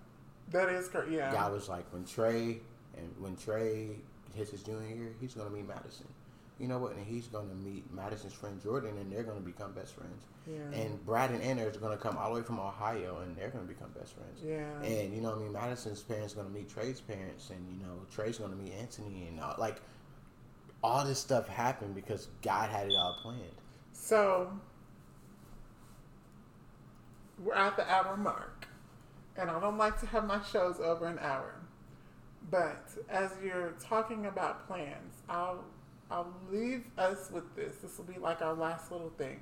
[0.51, 1.15] That is crazy.
[1.15, 1.31] Yeah.
[1.31, 2.59] God was like when Tre
[2.97, 3.89] and when Tre
[4.35, 6.07] hits his junior year, he's gonna meet Madison.
[6.59, 6.91] You know what?
[6.95, 10.25] And he's gonna meet Madison's friend Jordan, and they're gonna become best friends.
[10.45, 10.79] Yeah.
[10.79, 13.63] And Brad and Anna is gonna come all the way from Ohio, and they're gonna
[13.65, 14.41] become best friends.
[14.45, 14.87] Yeah.
[14.87, 18.01] And you know, what I mean, Madison's parents gonna meet Tre's parents, and you know,
[18.13, 19.81] Tre's gonna meet Anthony, and all, like
[20.83, 23.41] all this stuff happened because God had it all planned.
[23.93, 24.51] So
[27.37, 28.67] we're at the hour mark,
[29.37, 31.55] and I don't like to have my shows over an hour.
[32.49, 35.63] But as you're talking about plans, I'll
[36.09, 37.75] I'll leave us with this.
[37.77, 39.39] This will be like our last little thing.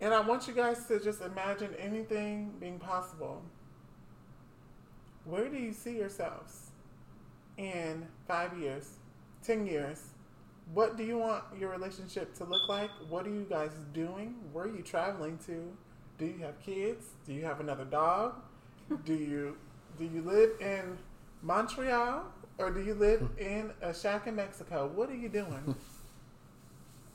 [0.00, 3.40] And I want you guys to just imagine anything being possible.
[5.24, 6.63] Where do you see yourselves
[7.56, 8.98] in five years,
[9.42, 10.02] ten years?
[10.72, 12.90] What do you want your relationship to look like?
[13.08, 14.36] What are you guys doing?
[14.52, 15.76] Where are you traveling to?
[16.16, 17.06] Do you have kids?
[17.26, 18.34] Do you have another dog?
[19.04, 19.56] do you
[19.98, 20.98] do you live in
[21.42, 22.24] Montreal
[22.58, 24.90] or do you live in a shack in Mexico?
[24.94, 25.74] What are you doing?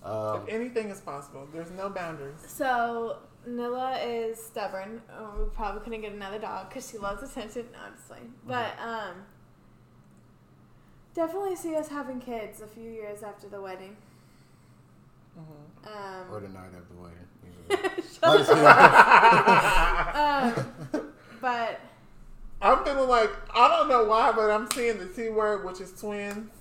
[0.01, 2.39] Um, if anything is possible, there's no boundaries.
[2.47, 3.17] So
[3.47, 5.01] Nilla is stubborn.
[5.13, 7.65] Oh, we probably couldn't get another dog because she loves attention.
[7.73, 8.33] No, I'm just playing.
[8.47, 9.15] But um,
[11.20, 13.97] definitely see us having kids a few years after the wedding.
[15.38, 16.32] Mhm.
[16.32, 17.28] or Um, the night of the wedding.
[17.43, 18.03] usually.
[18.13, 20.55] shut up.
[20.95, 21.80] Um, but
[22.61, 25.91] I'm feeling like I don't know why, but I'm seeing the T word, which is
[25.99, 26.51] twins.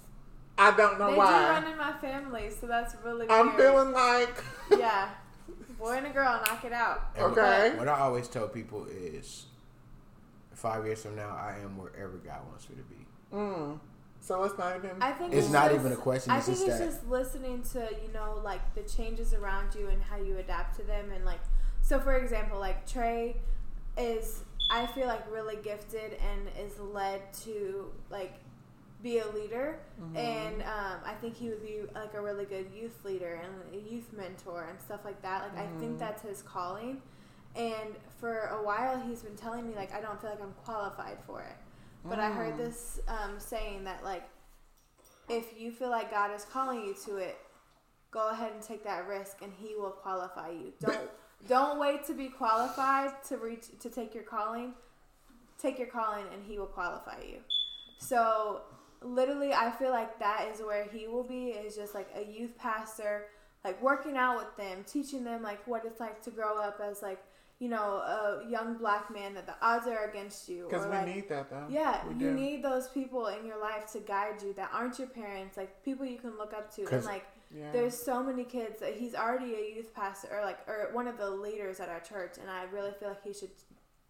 [0.58, 1.50] I don't know they do why.
[1.50, 3.30] run in my family, so that's really weird.
[3.30, 4.42] I'm feeling like
[4.76, 5.10] yeah,
[5.78, 7.00] boy and a girl, knock it out.
[7.16, 7.76] And what- Okay.
[7.76, 9.46] What I always tell people is,
[10.52, 13.06] five years from now, I am wherever God wants me to be.
[13.32, 13.78] Mm.
[14.28, 14.90] So it's not even.
[15.00, 17.06] I think It's it's, not just- even a question, I think just it's that- just
[17.08, 21.10] listening to you know like the changes around you and how you adapt to them
[21.12, 21.40] and like
[21.80, 23.36] so for example like Tre
[23.96, 28.34] is I feel like really gifted and is led to like
[29.02, 29.78] be a leader.
[30.14, 33.52] And um, I think he would be like a really good youth leader and
[33.82, 35.42] a youth mentor and stuff like that.
[35.42, 37.00] Like I think that's his calling.
[37.56, 41.16] And for a while he's been telling me like I don't feel like I'm qualified
[41.26, 41.56] for it
[42.04, 44.28] but I heard this um, saying that like
[45.28, 47.38] if you feel like God is calling you to it,
[48.10, 50.72] go ahead and take that risk, and He will qualify you.
[50.80, 51.10] Don't
[51.46, 54.74] don't wait to be qualified to reach to take your calling.
[55.56, 57.38] Take your calling, and He will qualify you.
[57.98, 58.62] So
[59.02, 61.50] literally, I feel like that is where He will be.
[61.50, 63.26] Is just like a youth pastor,
[63.64, 67.02] like working out with them, teaching them like what it's like to grow up as
[67.02, 67.22] like
[67.58, 67.84] you know
[68.14, 70.66] a young black man that the odds are against you.
[70.68, 71.66] Because we like, need that though.
[71.68, 72.34] yeah, We you do.
[72.34, 76.06] need those people in your life to guide you that aren't your parents, like people
[76.06, 76.86] you can look up to.
[76.86, 77.72] And like, Yeah.
[77.72, 81.16] there's so many kids that he's already a youth pastor or like or one of
[81.18, 83.50] the leaders at our church, and I really feel like he should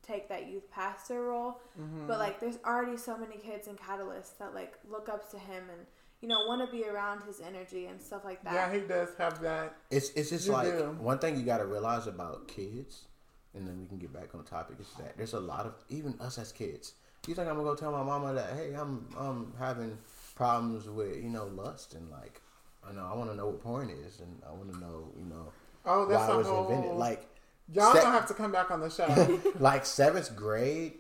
[0.03, 1.61] take that youth pastor role.
[1.81, 2.07] Mm-hmm.
[2.07, 5.65] But like, there's already so many kids in Catalyst that like look up to him
[5.71, 5.87] and
[6.21, 8.53] you know want to be around his energy and stuff like that.
[8.53, 9.77] yeah, he does have that.
[9.91, 10.97] It's it's just You like do.
[11.01, 13.05] one thing you got to realize about kids,
[13.55, 14.77] and then we can get back on topic.
[14.81, 16.95] Is that there's a lot of even us as kids.
[17.27, 19.99] You think I'm gonna go tell my mama that hey I'm um having
[20.35, 22.41] problems with you know lust and like
[22.89, 25.25] I know I want to know what porn is, and I want to know, you
[25.25, 25.53] know,
[25.85, 26.69] Oh, that's why it was whole.
[26.71, 26.97] invented.
[26.97, 27.27] Like,
[27.71, 29.41] y'all se- gonna have to come back on the show.
[29.59, 30.95] like seventh grade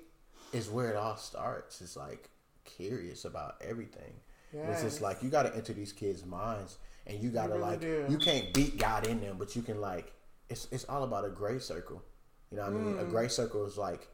[0.53, 1.80] is where it all starts.
[1.80, 2.28] It's like
[2.64, 4.12] curious about everything.
[4.53, 7.61] It's just like you got to enter these kids' minds, and you got to really
[7.62, 8.07] like do.
[8.09, 10.12] you can't beat God in them, but you can like
[10.51, 12.03] it's it's all about a gray circle.
[12.51, 12.94] You know what I mean?
[12.96, 13.03] Mm.
[13.03, 14.09] A grace circle is like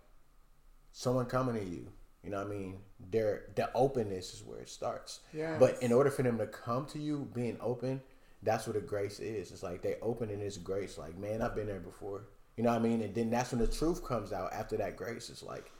[0.93, 1.89] someone coming to you.
[2.22, 2.78] You know what I mean?
[3.11, 5.20] Their the openness is where it starts.
[5.32, 5.57] Yes.
[5.61, 8.01] But in order for them to come to you, being open,
[8.43, 9.51] that's what a grace is.
[9.51, 10.97] It's like they open in this grace.
[10.97, 12.24] Like, man, I've been there before.
[12.57, 13.03] You know what I mean?
[13.03, 15.28] And then that's when the truth comes out after that grace.
[15.28, 15.70] It's like,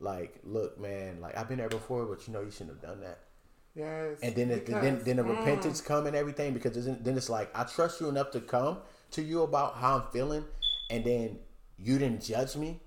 [0.00, 3.00] like, look, man, like I've been there before, but you know you shouldn't have done
[3.00, 3.20] that.
[3.74, 4.18] yes.
[4.22, 7.50] And then, it, then, then the mm, repentance come and everything because then it's like
[7.54, 8.78] I trust you enough to come
[9.12, 10.44] to you about how I'm feeling,
[10.90, 11.38] and then
[11.78, 12.80] you didn't judge me.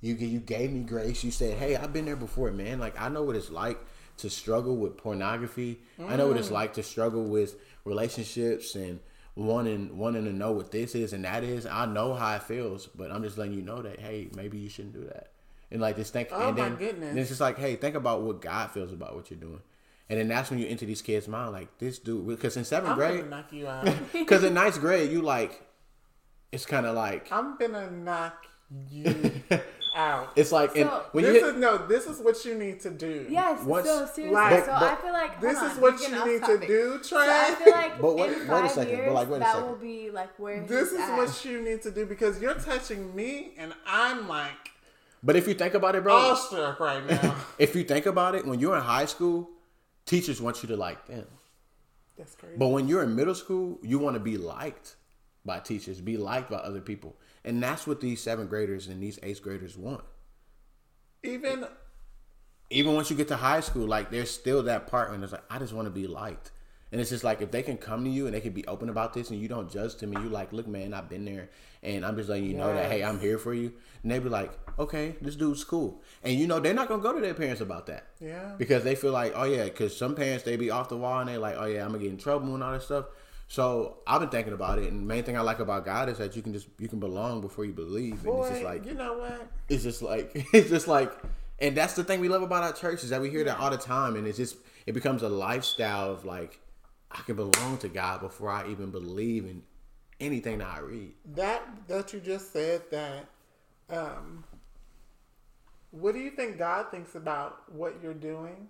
[0.00, 1.24] You you gave me grace.
[1.24, 2.78] You said, "Hey, I've been there before, man.
[2.78, 3.78] Like I know what it's like
[4.18, 5.80] to struggle with pornography.
[6.06, 6.52] I know what it's mm.
[6.52, 9.00] like to struggle with relationships and
[9.34, 11.66] wanting wanting to know what this is and that is.
[11.66, 14.68] I know how it feels, but I'm just letting you know that hey, maybe you
[14.68, 15.32] shouldn't do that.
[15.70, 17.08] And like this think, Oh, and my then, goodness.
[17.08, 19.60] then it's just like, hey, think about what God feels about what you're doing.
[20.08, 22.92] And then that's when you enter these kids' mind, like this dude, because in seventh
[22.92, 23.92] I'm grade, knock you out.
[24.12, 25.60] because in ninth grade, you like,
[26.52, 28.46] it's kind of like, I'm gonna knock
[28.90, 29.32] you
[29.94, 30.30] out.
[30.36, 31.78] it's like, and So- when you hit, is no.
[31.86, 33.26] This is what you need to do.
[33.28, 34.30] Yes, Once- so seriously.
[34.30, 36.68] Like, so but- I feel like This hold is what you need off to topic.
[36.68, 39.28] do, So I feel like But wait- in wait a five second, but years, like,
[39.30, 39.68] wait a that second.
[39.70, 41.16] will be like where This is at.
[41.16, 44.70] what you need to do because you're touching me and I'm like
[45.22, 47.34] but if you think about it, bro, awestruck right now.
[47.58, 49.48] if you think about it, when you're in high school,
[50.04, 51.26] teachers want you to like them.
[52.16, 52.54] That's crazy.
[52.56, 54.95] But when you're in middle school, you want to be liked
[55.46, 57.16] by teachers, be liked by other people.
[57.44, 60.04] And that's what these seventh graders and these eighth graders want.
[61.22, 61.66] Even
[62.68, 65.44] Even once you get to high school, like there's still that part when it's like,
[65.48, 66.50] I just want to be liked.
[66.92, 68.88] And it's just like if they can come to you and they can be open
[68.88, 71.50] about this and you don't judge them and you like, look, man, I've been there
[71.82, 73.72] and I'm just letting you know that hey, I'm here for you.
[74.02, 76.00] And they be like, okay, this dude's cool.
[76.22, 78.06] And you know, they're not gonna go to their parents about that.
[78.20, 78.54] Yeah.
[78.56, 81.28] Because they feel like, oh yeah, because some parents they be off the wall and
[81.28, 83.06] they like, oh yeah, I'm gonna get in trouble and all that stuff.
[83.48, 86.18] So I've been thinking about it, and the main thing I like about God is
[86.18, 88.94] that you can just you can belong before you believe, and it's just like you
[88.94, 89.46] know what?
[89.68, 91.12] it's just like it's just like
[91.58, 93.70] and that's the thing we love about our church is that we hear that all
[93.70, 96.60] the time and it's just it becomes a lifestyle of like
[97.10, 99.62] i can belong to god before i even believe in
[100.20, 103.26] anything that i read That that you just said that.
[103.88, 104.44] Um,
[105.92, 108.68] what do you think God thinks about what you're doing?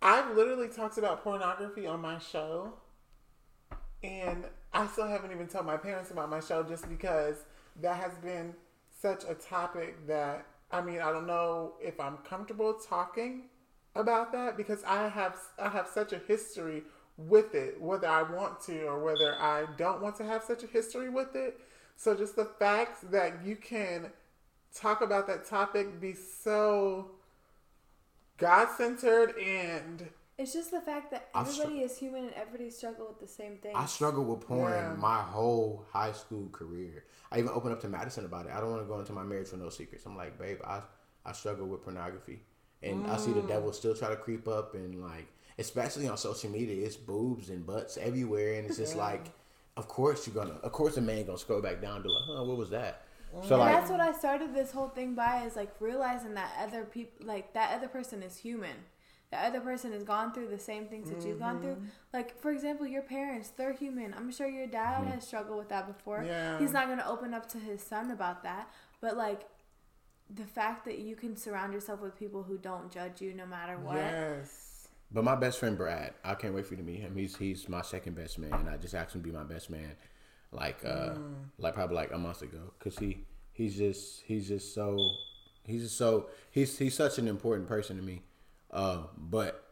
[0.00, 2.74] I've literally talked about pornography on my show,
[4.06, 7.36] and I still haven't even told my parents about my show just because
[7.80, 8.54] that has been
[9.00, 13.44] such a topic that I mean I don't know if I'm comfortable talking
[13.94, 16.82] about that because I have I have such a history
[17.16, 20.66] with it, whether I want to or whether I don't want to have such a
[20.66, 21.58] history with it.
[21.96, 24.10] So just the fact that you can
[24.74, 27.12] talk about that topic, be so
[28.36, 30.08] God centered and
[30.38, 33.26] It's just the fact that I str- everybody is human and everybody struggle with the
[33.26, 33.74] same thing.
[33.74, 34.94] i struggled with porn Yeah.
[34.98, 37.04] my whole high school career.
[37.32, 38.52] I even opened up to madison about it.
[38.52, 40.04] I don't want to go into my marriage with no secrets.
[40.04, 40.82] I'm like babe i,
[41.24, 42.40] I struggle with pornography.
[42.82, 43.48] And i see the mm.
[43.48, 45.26] devil still try to creep up and like
[45.58, 48.54] especially on social media it's boobs and butts everywhere.
[48.54, 49.30] And it's just like
[49.78, 52.24] of course you're gonna of course a man gonna scroll back down and be like
[52.26, 53.06] huh what was that?
[53.34, 53.48] Mm.
[53.48, 56.52] So and like that's what I started this whole thing by is like realizing that
[56.60, 58.76] other people, like that other person is human.
[59.32, 61.62] That other person has gone through the same things that you've gone Mm-hmm.
[61.64, 61.76] through.
[62.12, 64.14] Like for example, your parents, they're human.
[64.14, 66.22] I'm sure your dad has struggled with that before.
[66.24, 66.58] Yeah.
[66.60, 68.70] He's not going to open up to his son about that.
[69.00, 69.42] But like
[70.34, 73.76] the fact that you can surround yourself with people who don't judge you no matter
[73.78, 73.96] what.
[73.96, 74.88] yes.
[75.12, 77.14] But my best friend Brad, I can't wait for you to meet him.
[77.16, 78.68] He's he's my second best man.
[78.68, 79.92] I just asked him to be my best man,
[80.52, 81.14] like uh,
[81.58, 84.96] like probably like a month ago, cause he he's just he's just so
[85.64, 88.22] he's just so he's he's such an important person to me.
[88.76, 89.64] Uh, but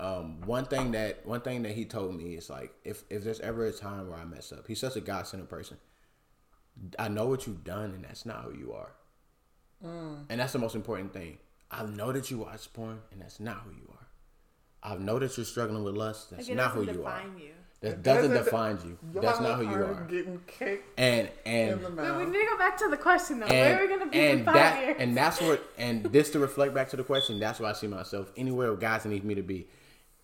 [0.00, 3.40] um, one thing that one thing that he told me is like if if there's
[3.40, 5.76] ever a time where I mess up, he's such a God centered person.
[6.98, 8.92] I know what you've done, and that's not who you are.
[10.30, 11.38] And that's the most important thing.
[11.70, 14.06] I know that you watch porn, and that's not who you are.
[14.82, 16.30] I know that you're struggling with lust.
[16.30, 17.22] That's Like not who you are.
[17.38, 17.52] you.
[17.80, 18.98] That doesn't doesn't- define you.
[19.22, 20.04] That's not who you Y'all are.
[20.04, 23.40] Getting kicked And in and the Wait, we need to go back to the question
[23.40, 23.46] though.
[23.46, 24.96] and, Where are we going to be in and five that years?
[24.98, 27.40] and that's what and this to reflect back to the question.
[27.40, 28.30] That's where I see myself.
[28.36, 29.66] Anywhere God needs me to be,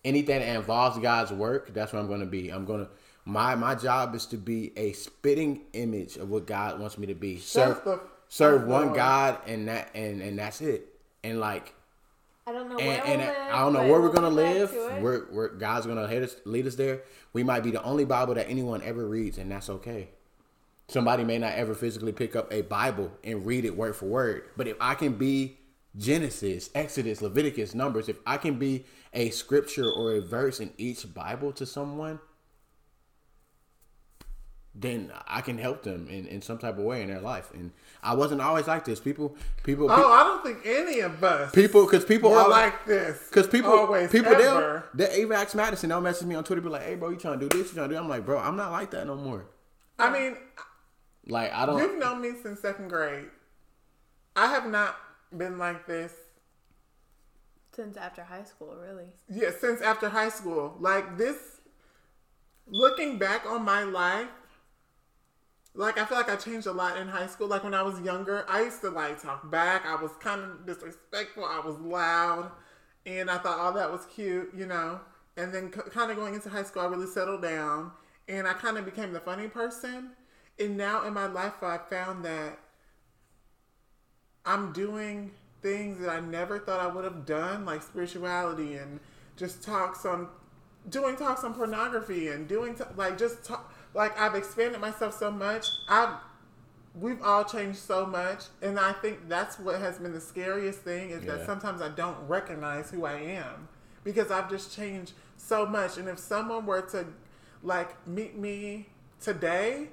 [0.05, 2.49] anything that involves God's work, that's where I'm going to be.
[2.49, 2.91] I'm going to.
[3.25, 7.15] My my job is to be a spitting image of what God wants me to
[7.15, 7.39] be.
[7.39, 7.81] Serve
[8.29, 8.93] serve one.
[8.93, 10.87] God and that and and that's it.
[11.23, 11.73] And like
[12.47, 14.71] I don't know and, where and we'll live, I don't know where we're gonna live.
[14.71, 14.99] to.
[15.01, 17.01] We're, we're God's gonna lead us, lead us there.
[17.33, 20.07] We might be the only Bible that anyone ever reads, and that's okay.
[20.87, 24.43] Somebody may not ever physically pick up a Bible and read it word for word,
[24.55, 25.57] but if I can be
[25.97, 31.13] Genesis, Exodus, Leviticus, Numbers, if I can be a scripture or a verse in each
[31.13, 32.19] Bible to someone,
[34.73, 37.51] then I can help them in, in some type of way in their life.
[37.53, 37.71] And
[38.07, 38.99] I wasn't always like this.
[38.99, 42.85] People, people, Oh, I don't think any of us people, because people were always, like
[42.85, 43.27] this.
[43.29, 44.85] Because people, always people, ever.
[44.93, 47.17] they'll, they even ask Madison, they'll message me on Twitter, be like, "Hey, bro, you
[47.17, 47.69] trying to do this?
[47.69, 49.45] You trying to do?" I'm like, "Bro, I'm not like that no more.
[49.99, 50.37] I mean,
[51.27, 53.25] Like, I don't." you've known me since second grade.
[54.35, 54.95] I have not
[55.35, 56.13] been like this.
[57.75, 59.07] since after high school, really.
[59.29, 60.75] Yeah, since after high school.
[60.79, 61.37] Like this,
[62.67, 64.29] looking back on my life,
[65.77, 67.47] like I feel like I changed a lot in high school.
[67.47, 69.85] Like when I was younger, I used to like talk back.
[69.85, 71.45] I was kind of disrespectful.
[71.45, 72.51] I was loud,
[73.05, 74.99] and I thought all that was cute, you know.
[75.37, 77.91] And then c- kind of going into high school, I really settled down,
[78.27, 80.11] and I kind of became the funny person.
[80.59, 82.57] And now in my life, I found that
[84.43, 85.31] I'm doing
[85.61, 88.99] things that I never thought I would have done, like spirituality and
[89.35, 90.27] just talks on
[90.89, 95.31] doing talks on pornography and doing t- like just talk, like I've expanded myself so
[95.31, 95.65] much.
[95.89, 96.13] I've
[96.93, 101.09] we've all changed so much, and I think that's what has been the scariest thing
[101.09, 103.67] is that sometimes I don't recognize who I am
[104.03, 105.97] because I've just changed so much.
[105.97, 107.07] And if someone were to
[107.63, 108.87] like meet me
[109.19, 109.89] today,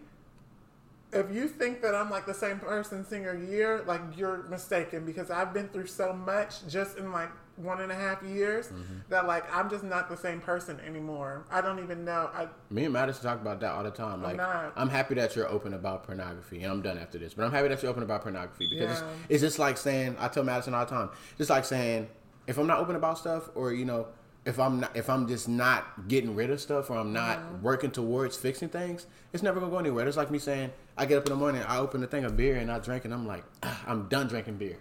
[1.10, 5.30] if you think that I'm like the same person senior year, like you're mistaken because
[5.30, 8.82] I've been through so much just in like one and a half years mm-hmm.
[9.08, 11.44] that like I'm just not the same person anymore.
[11.50, 12.30] I don't even know.
[12.34, 14.22] I Me and Madison talk about that all the time.
[14.22, 14.72] Like, not.
[14.76, 17.34] I'm happy that you're open about pornography, and I'm done after this.
[17.34, 19.06] But I'm happy that you're open about pornography because Yeah.
[19.08, 21.10] it's, it's just like saying I tell Madison all the time.
[21.38, 22.08] Just like saying
[22.46, 24.06] if I'm not open about stuff, or you know,
[24.46, 27.90] if I'm not, if I'm just not getting rid of stuff, or I'm not working
[27.90, 30.06] towards fixing things, it's never gonna go anywhere.
[30.06, 32.36] It's like me saying I get up in the morning, I open a thing of
[32.36, 34.78] beer, and I drink, and I'm like, "Ah, I'm done drinking beer.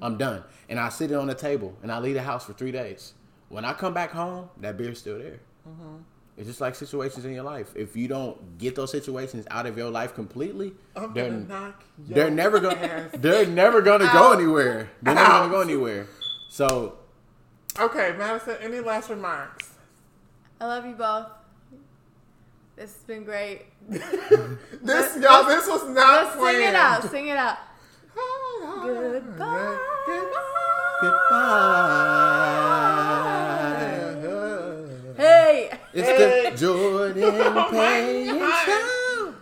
[0.00, 2.52] I'm done, and I sit it on the table, and I leave the house for
[2.54, 3.12] three days.
[3.48, 5.40] When I come back home, that beer's still there.
[6.38, 7.70] It's just like situations in your life.
[7.76, 11.30] If you don't get those situations out of your life completely, I'm they're
[11.98, 14.90] they're never gonna they're never gonna go anywhere.
[15.02, 16.06] They're never gonna go anywhere.
[16.48, 16.96] So
[17.80, 18.56] Okay, Madison.
[18.60, 19.70] Any last remarks?
[20.60, 21.26] I love you both.
[22.76, 23.62] This has been great.
[24.82, 25.44] This y'all.
[25.44, 26.56] This was not planned.
[26.56, 27.10] Sing it out.
[27.10, 27.58] Sing it out.
[28.82, 29.78] Goodbye.
[34.22, 35.14] goodbye.
[35.16, 35.70] Hey.
[35.92, 36.50] It's Hey.
[36.50, 38.88] the Jordan Oh Payne Show.